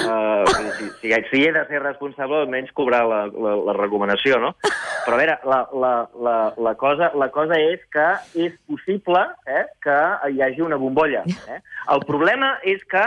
Uh, 0.05 0.45
si, 0.77 0.89
si, 1.01 1.13
si 1.31 1.41
he 1.47 1.53
de 1.55 1.63
ser 1.71 1.81
responsable, 1.81 2.43
almenys 2.45 2.75
cobrar 2.77 3.07
la, 3.09 3.23
la, 3.33 3.55
la 3.71 3.77
recomanació, 3.79 4.37
no? 4.43 4.53
Però 5.07 5.17
a 5.17 5.21
veure, 5.23 5.39
la, 5.49 5.63
la, 5.73 5.93
la, 6.27 6.37
la, 6.61 6.75
cosa, 6.77 7.09
la 7.17 7.31
cosa 7.33 7.57
és 7.63 7.81
que 7.95 8.07
és 8.49 8.59
possible 8.69 9.23
eh, 9.49 9.65
que 9.81 9.97
hi 10.29 10.43
hagi 10.45 10.65
una 10.67 10.77
bombolla. 10.83 11.25
Eh? 11.49 11.63
El 11.95 12.05
problema 12.05 12.59
és 12.69 12.85
que 12.91 13.07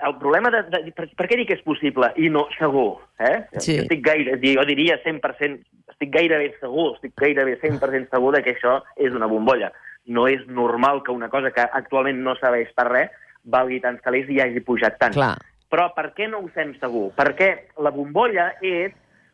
el 0.00 0.16
problema 0.18 0.50
de, 0.50 0.62
de, 0.72 0.92
per, 0.96 1.06
per 1.16 1.28
què 1.30 1.38
dic 1.38 1.50
que 1.50 1.58
és 1.58 1.64
possible 1.66 2.08
i 2.18 2.30
no 2.32 2.46
segur? 2.56 3.02
Eh? 3.20 3.44
Sí. 3.58 3.76
Jo 3.76 3.84
estic 3.84 4.02
gaire, 4.06 4.38
jo 4.42 4.64
diria 4.68 4.98
100%, 5.04 5.62
estic 5.94 6.12
gairebé 6.14 6.52
segur, 6.58 6.94
estic 6.96 7.14
gairebé 7.20 7.58
100% 7.60 8.10
segur 8.10 8.34
que 8.42 8.56
això 8.56 8.80
és 8.96 9.14
una 9.14 9.30
bombolla. 9.30 9.70
No 10.06 10.26
és 10.26 10.42
normal 10.48 11.04
que 11.06 11.14
una 11.14 11.28
cosa 11.30 11.52
que 11.54 11.62
actualment 11.62 12.24
no 12.24 12.34
serveix 12.40 12.72
per 12.74 12.88
res 12.90 13.12
valgui 13.44 13.80
tants 13.82 14.02
calés 14.02 14.28
i 14.30 14.40
hagi 14.42 14.62
pujat 14.66 14.98
tant. 14.98 15.14
Clar. 15.14 15.36
Però 15.72 15.88
per 15.96 16.10
què 16.16 16.26
no 16.28 16.42
ho 16.42 16.50
fem 16.52 16.74
segur? 16.80 17.10
Perquè 17.16 17.52
la 17.82 17.92
bombolla 17.94 18.50
és 18.60 18.92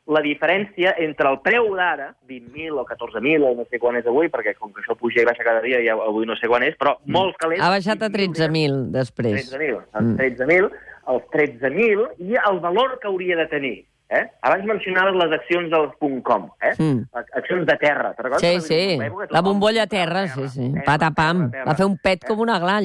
la 0.09 0.23
diferència 0.25 0.95
entre 1.05 1.29
el 1.29 1.39
preu 1.45 1.69
d'ara, 1.77 2.13
20.000 2.29 2.81
o 2.81 2.85
14.000 2.89 3.45
o 3.45 3.53
no 3.59 3.67
sé 3.69 3.81
quan 3.83 3.99
és 4.01 4.07
avui, 4.09 4.31
perquè 4.33 4.55
com 4.57 4.73
que 4.73 4.81
això 4.81 4.97
puja 4.97 5.21
i 5.21 5.29
baixa 5.29 5.45
cada 5.45 5.61
dia, 5.65 5.83
ja 5.85 5.99
avui 6.01 6.25
no 6.29 6.37
sé 6.41 6.49
quan 6.49 6.65
és, 6.65 6.79
però 6.81 6.97
mm. 6.97 7.13
molts 7.13 7.37
calés... 7.41 7.61
Ha 7.61 7.69
baixat 7.75 8.07
a 8.07 8.09
13.000 8.15 8.89
després. 8.95 9.53
13.000, 9.53 9.85
mm. 10.01 10.17
13.000, 10.23 10.73
els 11.13 11.29
13.000 11.37 12.09
i 12.25 12.41
el 12.41 12.61
valor 12.65 12.97
que 13.03 13.11
hauria 13.13 13.37
de 13.43 13.47
tenir. 13.53 13.77
Eh? 14.09 14.25
Abans 14.49 14.65
mencionaves 14.65 15.19
les 15.21 15.35
accions 15.37 15.69
del 15.69 15.91
.com, 16.25 16.49
eh? 16.65 16.73
Mm. 16.79 17.05
Accions 17.37 17.67
de 17.69 17.77
terra, 17.77 18.15
recordes? 18.17 18.65
Sí, 18.65 18.97
sí, 18.97 19.27
la 19.29 19.43
bombolla 19.45 19.85
a 19.85 19.91
terra, 19.93 20.25
sí, 20.33 20.49
sí. 20.49 20.73
Patapam, 20.87 21.51
va 21.53 21.77
fer 21.77 21.85
un 21.85 21.99
pet 22.01 22.25
com 22.25 22.41
una 22.41 22.57
glà, 22.63 22.81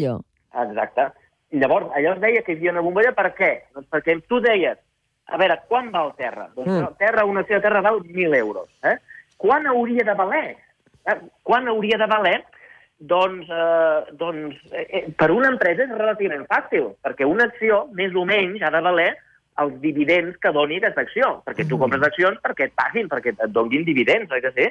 Exacte. 0.63 1.07
I 1.53 1.61
llavors, 1.61 1.87
allò 1.95 2.15
es 2.15 2.21
deia 2.21 2.41
que 2.43 2.51
hi 2.51 2.57
havia 2.57 2.73
una 2.73 2.81
bombolla 2.81 3.13
per 3.15 3.29
què? 3.37 3.51
Doncs 3.77 3.87
perquè 3.93 4.17
tu 4.27 4.41
deies, 4.43 4.75
a 5.27 5.37
veure, 5.39 5.61
quan 5.69 5.89
val 5.91 6.13
terra? 6.17 6.49
Doncs 6.55 6.71
mm. 6.71 6.97
terra, 6.99 7.25
una 7.25 7.41
acció 7.41 7.57
de 7.57 7.65
terra 7.65 7.81
val 7.81 8.01
1.000 8.03 8.35
euros. 8.37 8.69
Eh? 8.83 8.97
Quan 9.37 9.67
hauria 9.67 10.03
de 10.05 10.13
valer 10.13 10.47
Eh, 11.05 11.19
Quan 11.43 11.67
hauria 11.67 11.97
de 11.97 12.07
valer? 12.07 12.39
Doncs, 13.03 13.49
eh, 13.49 14.13
doncs 14.15 14.55
eh, 14.71 14.87
eh, 14.87 15.03
per 15.17 15.29
una 15.33 15.49
empresa 15.51 15.83
és 15.83 15.91
relativament 15.91 16.45
fàcil, 16.47 16.93
perquè 17.03 17.27
una 17.27 17.49
acció, 17.49 17.83
més 17.97 18.15
o 18.15 18.23
menys, 18.23 18.61
ha 18.63 18.71
de 18.71 18.79
valer 18.85 19.09
els 19.59 19.73
dividends 19.81 20.37
que 20.41 20.53
doni 20.55 20.79
aquesta 20.79 21.03
acció, 21.03 21.33
perquè 21.45 21.65
tu 21.67 21.77
compres 21.81 22.05
accions 22.07 22.39
perquè 22.41 22.69
et 22.69 22.75
paguin, 22.79 23.09
perquè 23.11 23.33
et 23.35 23.51
donin 23.51 23.83
dividends, 23.85 24.31
oi 24.31 24.41
que 24.41 24.53
sí? 24.55 24.69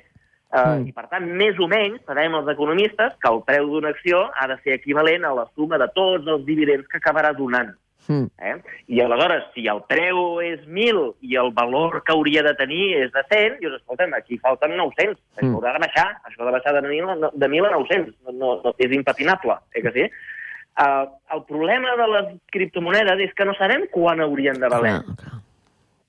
Uh, 0.52 0.80
Mm. 0.82 0.88
I, 0.88 0.92
per 0.92 1.06
tant, 1.08 1.24
més 1.40 1.56
o 1.64 1.64
menys, 1.64 2.02
sabem 2.04 2.34
els 2.36 2.48
economistes 2.52 3.14
que 3.22 3.28
el 3.30 3.38
preu 3.46 3.70
d'una 3.70 3.88
acció 3.94 4.18
ha 4.36 4.46
de 4.50 4.58
ser 4.60 4.74
equivalent 4.74 5.24
a 5.24 5.30
la 5.32 5.46
suma 5.54 5.78
de 5.80 5.86
tots 5.94 6.28
els 6.28 6.44
dividends 6.44 6.84
que 6.88 6.98
acabarà 7.00 7.30
donant. 7.32 7.70
Mm. 8.08 8.26
Eh? 8.38 8.56
I 8.88 9.00
aleshores, 9.00 9.44
si 9.54 9.66
el 9.70 9.82
preu 9.88 10.40
és 10.42 10.60
1.000 10.66 11.14
i 11.20 11.36
el 11.36 11.52
valor 11.52 12.02
que 12.02 12.12
hauria 12.12 12.42
de 12.42 12.54
tenir 12.58 12.96
és 13.04 13.12
de 13.12 13.22
100, 13.30 13.58
dius, 13.60 13.76
escolta'm, 13.80 14.14
aquí 14.14 14.38
falten 14.38 14.76
900, 14.76 15.18
això 15.36 15.46
Mm. 15.46 15.54
haurà 15.54 15.72
de 15.72 15.78
baixar, 15.86 16.08
això 16.24 16.44
de 16.44 16.50
baixar 16.50 16.74
de 16.74 16.82
1.000, 16.82 17.08
a- 17.10 17.30
de 17.32 17.48
1.000 17.48 17.66
a 17.66 17.70
900, 17.70 18.14
no, 18.24 18.32
no, 18.32 18.60
no, 18.64 18.74
és 18.78 18.92
impatinable, 18.92 19.54
eh 19.74 19.82
que 19.82 19.92
sí? 19.92 20.10
Uh, 20.72 21.04
el 21.34 21.42
problema 21.44 21.94
de 21.96 22.06
les 22.08 22.40
criptomonedes 22.50 23.20
és 23.20 23.34
que 23.34 23.44
no 23.44 23.52
sabem 23.54 23.86
quan 23.92 24.20
haurien 24.20 24.58
de 24.58 24.68
valer. 24.68 25.02
Clar, 25.04 25.16
clar. 25.16 25.40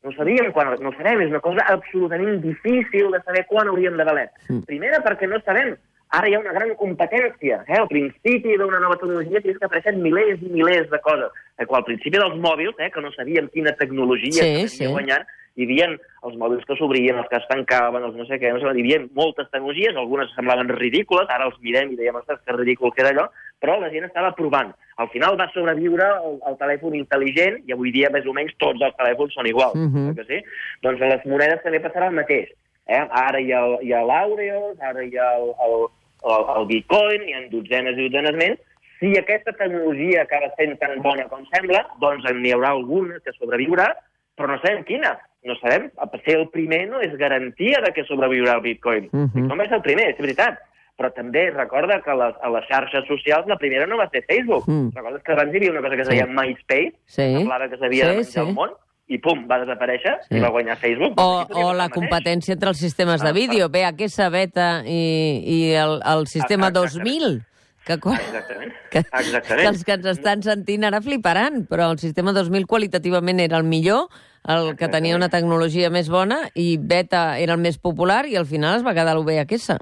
No 0.03 0.12
sabíem 0.13 0.51
quan, 0.51 0.69
no 0.82 0.91
sabem, 0.95 1.21
és 1.21 1.29
una 1.29 1.39
cosa 1.41 1.65
absolutament 1.67 2.41
difícil 2.41 3.12
de 3.12 3.21
saber 3.23 3.45
quan 3.47 3.67
haurien 3.67 3.97
de 3.97 4.03
valer. 4.03 4.29
Mm. 4.49 4.62
Primera, 4.67 5.01
perquè 5.03 5.27
no 5.27 5.39
sabem. 5.41 5.75
Ara 6.15 6.29
hi 6.29 6.36
ha 6.36 6.39
una 6.39 6.53
gran 6.53 6.75
competència. 6.75 7.63
Eh? 7.67 7.77
Al 7.79 7.88
principi 7.88 8.56
d'una 8.56 8.79
nova 8.79 8.95
tecnologia 8.95 9.41
tens 9.41 9.58
que 9.58 9.65
apareixen 9.65 10.01
milers 10.01 10.41
i 10.43 10.49
milers 10.51 10.89
de 10.91 10.99
coses. 11.01 11.32
Eh, 11.59 11.65
quan 11.65 11.81
al 11.81 11.85
principi 11.85 12.17
dels 12.17 12.35
mòbils, 12.41 12.75
eh, 12.79 12.89
que 12.89 13.01
no 13.01 13.11
sabíem 13.13 13.47
quina 13.53 13.75
tecnologia 13.77 14.41
Sí, 14.43 14.67
sí. 14.67 14.85
guanyant, 14.87 15.23
hi 15.55 15.67
havia 15.67 15.85
els 16.25 16.35
mòbils 16.41 16.65
que 16.65 16.75
s'obrien, 16.75 17.15
els 17.19 17.27
que 17.29 17.37
es 17.37 17.45
tancaven, 17.47 18.03
els 18.03 18.15
no 18.17 18.25
sé 18.25 18.39
què, 18.41 18.49
no 18.51 18.57
sé, 18.59 18.65
hi 18.73 18.81
havia 18.81 19.03
moltes 19.13 19.45
tecnologies, 19.51 19.95
algunes 19.95 20.31
semblaven 20.33 20.69
ridícules, 20.69 21.27
ara 21.29 21.45
els 21.45 21.59
mirem 21.61 21.91
i 21.93 21.95
dèiem, 21.99 22.15
ostres, 22.15 22.39
que 22.45 22.55
ridícul 22.57 22.91
que 22.95 23.01
era 23.05 23.11
allò, 23.13 23.27
però 23.61 23.79
la 23.79 23.91
gent 23.93 24.05
estava 24.05 24.33
provant. 24.33 24.73
Al 24.97 25.09
final 25.09 25.37
va 25.39 25.45
sobreviure 25.53 26.07
el, 26.25 26.39
el 26.49 26.57
telèfon 26.57 26.97
intel·ligent 26.97 27.61
i 27.69 27.73
avui 27.73 27.91
dia 27.93 28.09
més 28.09 28.25
o 28.25 28.33
menys 28.33 28.53
tots 28.57 28.81
els 28.81 28.95
telèfons 28.97 29.33
són 29.33 29.45
iguals, 29.47 29.75
Mhm. 29.77 30.09
oi 30.09 30.15
que 30.15 30.25
sí? 30.25 30.41
Doncs 30.81 31.01
a 31.01 31.05
les 31.13 31.25
monedes 31.25 31.61
també 31.63 31.79
passarà 31.81 32.07
el 32.09 32.15
mateix. 32.17 32.49
Eh? 32.87 32.99
Ara 33.11 33.39
hi 33.39 33.51
ha, 33.53 33.61
hi 33.81 33.93
ha 33.93 34.01
l'Aureos, 34.03 34.75
ara 34.81 35.05
hi 35.05 35.15
ha 35.17 35.29
el, 35.37 35.53
el, 35.65 35.85
el, 36.33 36.45
el 36.57 36.65
Bitcoin, 36.65 37.21
hi 37.29 37.33
ha 37.33 37.41
dotzenes 37.53 37.97
i 37.97 38.09
dotzenes 38.09 38.35
més. 38.41 38.57
Si 39.03 39.11
aquesta 39.19 39.51
tecnologia 39.59 40.21
acaba 40.23 40.47
sent 40.55 40.77
tan 40.79 41.01
bona 41.03 41.25
com 41.27 41.41
sembla, 41.51 41.81
doncs 41.99 42.23
n'hi 42.39 42.53
haurà 42.55 42.69
alguna 42.71 43.17
que 43.19 43.33
sobreviurà, 43.35 43.89
però 44.37 44.53
no 44.53 44.59
sabem 44.63 44.85
quina. 44.87 45.17
No 45.43 45.57
sabem, 45.59 45.89
ser 46.23 46.37
el 46.39 46.45
primer 46.53 46.85
no 46.87 47.01
és 47.03 47.11
garantia 47.19 47.81
de 47.83 47.91
que 47.91 48.05
sobreviurà 48.07 48.53
el 48.55 48.61
Bitcoin. 48.63 49.09
Mhm. 49.11 49.47
No 49.49 49.57
va 49.59 49.65
ser 49.67 49.75
el 49.81 49.81
primer, 49.83 50.05
és 50.13 50.17
veritat. 50.23 50.55
Però 50.95 51.09
també 51.11 51.49
recorda 51.51 51.99
que 52.05 52.13
les, 52.15 52.35
a 52.39 52.49
les 52.53 52.65
xarxes 52.69 53.03
socials 53.09 53.47
la 53.49 53.57
primera 53.57 53.85
no 53.89 53.97
va 53.97 54.07
ser 54.13 54.23
Facebook. 54.23 54.63
Mm. 54.69 54.91
Recordes 54.95 55.23
que 55.23 55.31
abans 55.33 55.51
hi 55.53 55.57
havia 55.57 55.71
una 55.71 55.81
cosa 55.81 55.95
que 55.95 56.01
es 56.03 56.07
Sí. 56.07 56.13
deia 56.15 56.27
MySpace, 56.27 56.93
Sí. 57.07 57.21
semblava 57.35 57.67
que 57.67 57.77
s'havia 57.77 58.05
de 58.05 58.11
Sí, 58.11 58.17
menjar 58.17 58.43
sí. 58.45 58.49
el 58.49 58.55
món, 58.55 58.69
i 59.07 59.17
pum, 59.17 59.47
va 59.49 59.59
desaparèixer 59.65 60.19
Sí. 60.29 60.37
i 60.37 60.39
va 60.39 60.49
guanyar 60.49 60.77
Facebook. 60.77 61.13
O, 61.17 61.45
podria 61.47 61.65
o 61.65 61.73
la 61.73 61.89
mateix. 61.89 61.97
competència 61.97 62.53
entre 62.53 62.69
els 62.69 62.77
sistemes 62.79 63.21
de 63.21 63.29
Ah, 63.29 63.33
vídeo, 63.33 63.67
VHS, 63.69 64.29
Beta 64.29 64.83
i, 64.85 65.41
i 65.43 65.73
el, 65.73 65.99
el 66.05 66.27
sistema 66.27 66.67
Ah, 66.67 66.69
exactament. 66.69 67.03
2000, 67.03 67.41
que, 67.85 67.99
quan, 67.99 68.19
Exactament. 68.19 68.73
que, 68.91 69.01
Exactament. 69.03 69.61
que 69.61 69.71
els 69.71 69.83
que 69.83 69.97
ens 69.97 70.11
estan 70.13 70.43
sentint 70.45 70.85
ara 70.87 71.01
fliparan, 71.03 71.65
però 71.69 71.91
el 71.93 71.99
sistema 71.99 72.33
2000 72.35 72.67
qualitativament 72.69 73.41
era 73.43 73.59
el 73.59 73.67
millor, 73.67 74.07
el 74.43 74.73
que 74.79 74.89
tenia 74.91 75.15
una 75.15 75.31
tecnologia 75.31 75.91
més 75.93 76.09
bona, 76.11 76.43
i 76.55 76.77
Beta 76.77 77.39
era 77.39 77.55
el 77.55 77.63
més 77.63 77.79
popular, 77.79 78.25
i 78.27 78.35
al 78.39 78.47
final 78.47 78.79
es 78.79 78.85
va 78.85 78.95
quedar 78.95 79.15
l'VHS. 79.15 79.77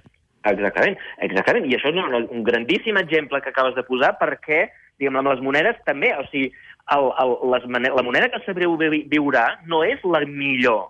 Exactament, 0.49 0.97
exactament. 1.21 1.67
I 1.69 1.77
això 1.77 1.91
és 1.91 1.99
un, 2.01 2.17
un 2.21 2.45
grandíssim 2.45 2.97
exemple 2.97 3.41
que 3.41 3.53
acabes 3.53 3.77
de 3.77 3.85
posar 3.85 4.15
perquè, 4.21 4.67
diguem, 4.97 5.19
amb 5.21 5.33
les 5.33 5.43
monedes 5.45 5.77
també, 5.85 6.13
o 6.17 6.25
sigui, 6.29 6.49
el, 6.91 7.11
el, 7.21 7.35
les 7.53 7.67
la 7.93 8.03
moneda 8.03 8.31
que 8.33 8.41
sobreviurà 8.45 9.45
no 9.69 9.83
és 9.85 10.01
la 10.03 10.23
millor, 10.25 10.89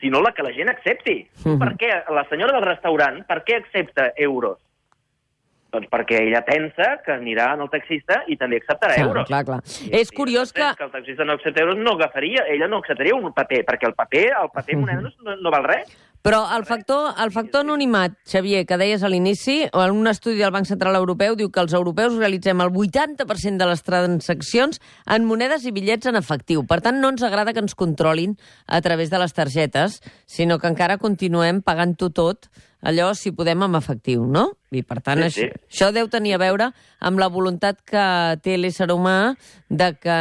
sinó 0.00 0.20
la 0.22 0.32
que 0.36 0.46
la 0.46 0.52
gent 0.54 0.70
accepti. 0.70 1.24
Mhm. 1.44 1.58
Per 1.58 1.72
què 1.80 1.90
la 2.14 2.26
senyora 2.30 2.54
del 2.56 2.68
restaurant, 2.68 3.24
per 3.26 3.42
què 3.44 3.58
accepta 3.58 4.12
euros? 4.16 4.58
Doncs 5.74 5.90
perquè 5.90 6.20
ella 6.22 6.44
pensa 6.46 7.00
que 7.04 7.10
anirà 7.16 7.48
en 7.56 7.64
el 7.66 7.70
taxista 7.72 8.20
i 8.30 8.36
també 8.38 8.60
acceptarà 8.62 8.94
Clar, 8.94 9.06
euros. 9.08 9.26
clar, 9.26 9.42
clar. 9.48 9.60
I- 9.82 9.90
És 10.00 10.12
i 10.12 10.14
curiós 10.16 10.52
que... 10.54 10.62
que 10.78 10.84
el 10.86 10.92
taxista 10.94 11.24
no 11.26 11.34
accepta 11.34 11.64
euros 11.66 11.76
no 11.82 11.96
agafaria, 11.98 12.44
ella 12.48 12.68
no 12.70 12.78
acceptaria 12.78 13.14
un 13.18 13.32
paper, 13.34 13.64
perquè 13.66 13.88
el 13.90 13.94
paper, 13.98 14.26
el 14.44 14.50
paper 14.54 14.76
moneda 14.78 15.00
no, 15.02 15.10
no, 15.26 15.36
no 15.42 15.50
val 15.50 15.64
res. 15.66 15.90
Però 16.24 16.38
el 16.56 16.62
factor, 16.64 17.10
el 17.20 17.30
factor 17.34 17.66
anonimat, 17.66 18.14
Xavier, 18.24 18.62
que 18.64 18.78
deies 18.80 19.02
a 19.04 19.10
l'inici, 19.12 19.58
en 19.68 19.90
un 19.92 20.06
estudi 20.08 20.38
del 20.40 20.54
Banc 20.54 20.64
Central 20.64 20.96
Europeu 20.96 21.34
diu 21.36 21.50
que 21.52 21.60
els 21.60 21.74
europeus 21.76 22.14
realitzem 22.16 22.62
el 22.64 22.70
80% 22.72 23.58
de 23.60 23.66
les 23.68 23.82
transaccions 23.84 24.80
en 25.04 25.26
monedes 25.28 25.66
i 25.68 25.72
bitllets 25.76 26.08
en 26.08 26.16
efectiu. 26.16 26.62
Per 26.64 26.80
tant, 26.80 26.96
no 27.02 27.10
ens 27.12 27.22
agrada 27.28 27.52
que 27.52 27.60
ens 27.60 27.74
controlin 27.76 28.38
a 28.66 28.80
través 28.80 29.10
de 29.12 29.20
les 29.20 29.34
targetes, 29.36 30.00
sinó 30.24 30.56
que 30.58 30.70
encara 30.72 30.96
continuem 31.02 31.60
pagant-ho 31.60 32.08
tot, 32.08 32.48
allò, 32.84 33.10
si 33.16 33.32
podem, 33.32 33.62
amb 33.66 33.78
efectiu, 33.80 34.26
no? 34.26 34.50
I, 34.74 34.82
per 34.86 35.00
tant, 35.02 35.22
Sí, 35.24 35.26
això, 35.26 35.48
sí. 35.48 35.66
això 35.72 35.90
deu 35.94 36.08
tenir 36.12 36.34
a 36.36 36.40
veure 36.42 36.70
amb 37.00 37.18
la 37.22 37.28
voluntat 37.32 37.80
que 37.86 38.06
té 38.44 38.56
l'ésser 38.58 38.90
humà 38.92 39.34
de 39.68 39.92
que 40.00 40.16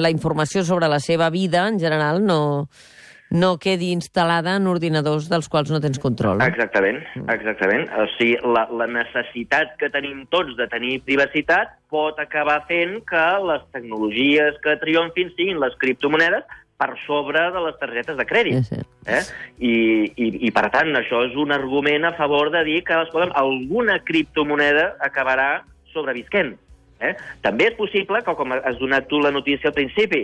la 0.00 0.10
informació 0.10 0.64
sobre 0.64 0.88
la 0.88 1.00
seva 1.00 1.30
vida, 1.30 1.66
en 1.68 1.78
general, 1.78 2.22
no, 2.24 2.68
no 3.30 3.58
quedi 3.60 3.90
instal·lada 3.92 4.54
en 4.56 4.66
ordinadors 4.70 5.26
dels 5.28 5.48
quals 5.52 5.70
no 5.70 5.80
tens 5.84 5.98
control. 6.00 6.40
Exactament, 6.40 7.02
exactament. 7.28 7.84
O 8.00 8.06
sigui, 8.16 8.38
la, 8.54 8.62
la 8.72 8.86
necessitat 8.88 9.74
que 9.80 9.90
tenim 9.92 10.22
tots 10.32 10.56
de 10.56 10.66
tenir 10.72 11.02
privacitat 11.04 11.76
pot 11.92 12.16
acabar 12.20 12.62
fent 12.68 13.02
que 13.08 13.26
les 13.50 13.66
tecnologies 13.76 14.56
que 14.64 14.78
triomfin 14.80 15.28
siguin 15.36 15.60
les 15.60 15.76
criptomonedes 15.80 16.44
per 16.78 16.94
sobre 17.06 17.40
de 17.50 17.60
les 17.64 17.76
targetes 17.80 18.16
de 18.16 18.24
crèdit. 18.26 18.62
Sí, 18.62 18.76
sí. 18.78 18.84
Eh? 19.10 19.22
I, 19.58 19.72
i, 20.14 20.28
I, 20.46 20.50
per 20.54 20.68
tant, 20.70 20.92
això 20.96 21.24
és 21.26 21.34
un 21.36 21.50
argument 21.54 22.06
a 22.06 22.14
favor 22.16 22.52
de 22.54 22.62
dir 22.68 22.78
que 22.86 22.94
escolta'm, 23.02 23.34
alguna 23.36 23.98
criptomoneda 24.06 24.92
acabarà 25.04 25.64
sobrevisquent. 25.92 26.54
Eh? 27.02 27.16
També 27.42 27.72
és 27.72 27.76
possible, 27.78 28.22
que 28.22 28.34
com 28.38 28.54
has 28.54 28.78
donat 28.78 29.10
tu 29.10 29.18
la 29.22 29.34
notícia 29.34 29.72
al 29.72 29.76
principi, 29.76 30.22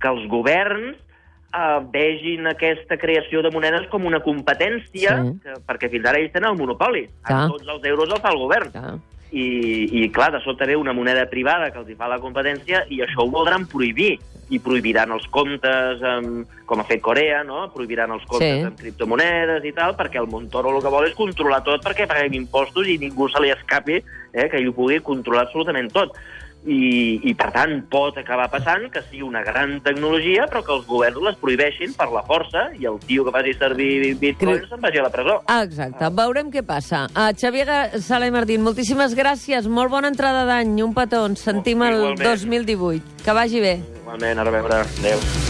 que 0.00 0.08
els 0.08 0.24
governs 0.32 0.96
eh, 0.96 1.78
vegin 1.92 2.48
aquesta 2.48 2.96
creació 3.00 3.44
de 3.44 3.52
monedes 3.52 3.84
com 3.92 4.08
una 4.08 4.22
competència, 4.24 5.18
Sí. 5.20 5.36
que, 5.44 5.60
perquè 5.68 5.92
fins 5.92 6.08
ara 6.08 6.20
ells 6.20 6.32
tenen 6.32 6.54
el 6.54 6.60
monopoli. 6.60 7.06
Clar. 7.28 7.46
Tots 7.52 7.68
els 7.76 7.84
euros 7.92 8.08
els 8.08 8.24
fa 8.24 8.32
el 8.32 8.40
govern. 8.40 8.72
Clar. 8.72 8.96
I, 9.32 10.02
I, 10.02 10.08
clar, 10.10 10.32
de 10.34 10.40
sobte 10.42 10.66
ve 10.66 10.76
una 10.76 10.92
moneda 10.92 11.26
privada 11.30 11.70
que 11.70 11.78
els 11.78 11.88
hi 11.88 11.94
fa 11.98 12.08
la 12.10 12.18
competència 12.18 12.84
i 12.90 13.00
això 13.04 13.24
ho 13.24 13.30
voldran 13.30 13.66
prohibir. 13.70 14.18
I 14.50 14.58
prohibiran 14.58 15.12
els 15.14 15.28
comptes, 15.30 16.00
amb, 16.02 16.48
com 16.66 16.80
ha 16.82 16.86
fet 16.88 16.98
Corea, 17.00 17.44
no? 17.46 17.68
Prohibiran 17.70 18.10
els 18.10 18.24
comptes 18.26 18.56
Sí. 18.58 18.64
amb 18.66 18.80
criptomonedes 18.80 19.62
i 19.64 19.70
tal, 19.76 19.94
perquè 19.94 20.18
el 20.18 20.26
Montoro 20.26 20.72
el 20.74 20.82
que 20.82 20.90
vol 20.90 21.06
és 21.06 21.14
controlar 21.14 21.62
tot 21.62 21.84
perquè 21.86 22.08
paguem 22.10 22.34
impostos 22.34 22.88
i 22.88 22.98
ningú 22.98 23.28
se 23.30 23.38
li 23.44 23.52
escapi 23.54 24.00
eh, 24.00 24.48
que 24.50 24.58
ell 24.58 24.72
ho 24.72 24.74
pugui 24.74 24.98
controlar 25.06 25.46
absolutament 25.46 25.92
tot. 25.94 26.18
I, 26.66 27.20
I, 27.24 27.32
per 27.38 27.48
tant, 27.54 27.72
pot 27.88 28.18
acabar 28.20 28.50
passant 28.52 28.84
que 28.92 29.00
sigui 29.06 29.22
una 29.24 29.40
gran 29.46 29.78
tecnologia, 29.84 30.44
però 30.50 30.60
que 30.66 30.74
els 30.74 30.86
governs 30.88 31.22
les 31.24 31.38
prohibeixin 31.40 31.94
per 31.96 32.10
la 32.12 32.20
força 32.28 32.66
i 32.76 32.84
el 32.90 32.98
tio 33.06 33.24
que 33.24 33.32
faci 33.32 33.54
servir 33.56 34.14
bitcoins 34.20 34.68
se'n 34.68 34.82
vagi 34.82 35.00
a 35.00 35.06
la 35.06 35.12
presó. 35.14 35.38
Ah, 35.48 35.62
exacte. 35.64 36.10
Veurem 36.20 36.50
què 36.52 36.64
passa. 36.66 37.06
Uh, 37.14 37.30
Xavier 37.32 37.70
Sala 38.04 38.28
i 38.28 38.34
Martín, 38.34 38.60
moltíssimes 38.66 39.16
gràcies. 39.16 39.68
Molt 39.68 39.92
bona 39.92 40.12
entrada 40.12 40.44
d'any. 40.48 40.76
Un 40.84 40.92
petó. 40.96 41.24
Ens 41.30 41.40
sentim 41.48 41.80
el 41.86 41.96
Igualment. 41.96 42.28
2018. 42.28 43.24
Que 43.24 43.36
vagi 43.36 43.64
bé. 43.64 43.78
Igualment, 44.02 44.38
a 44.38 44.50
reveure. 44.50 44.84
Adéu. 45.00 45.49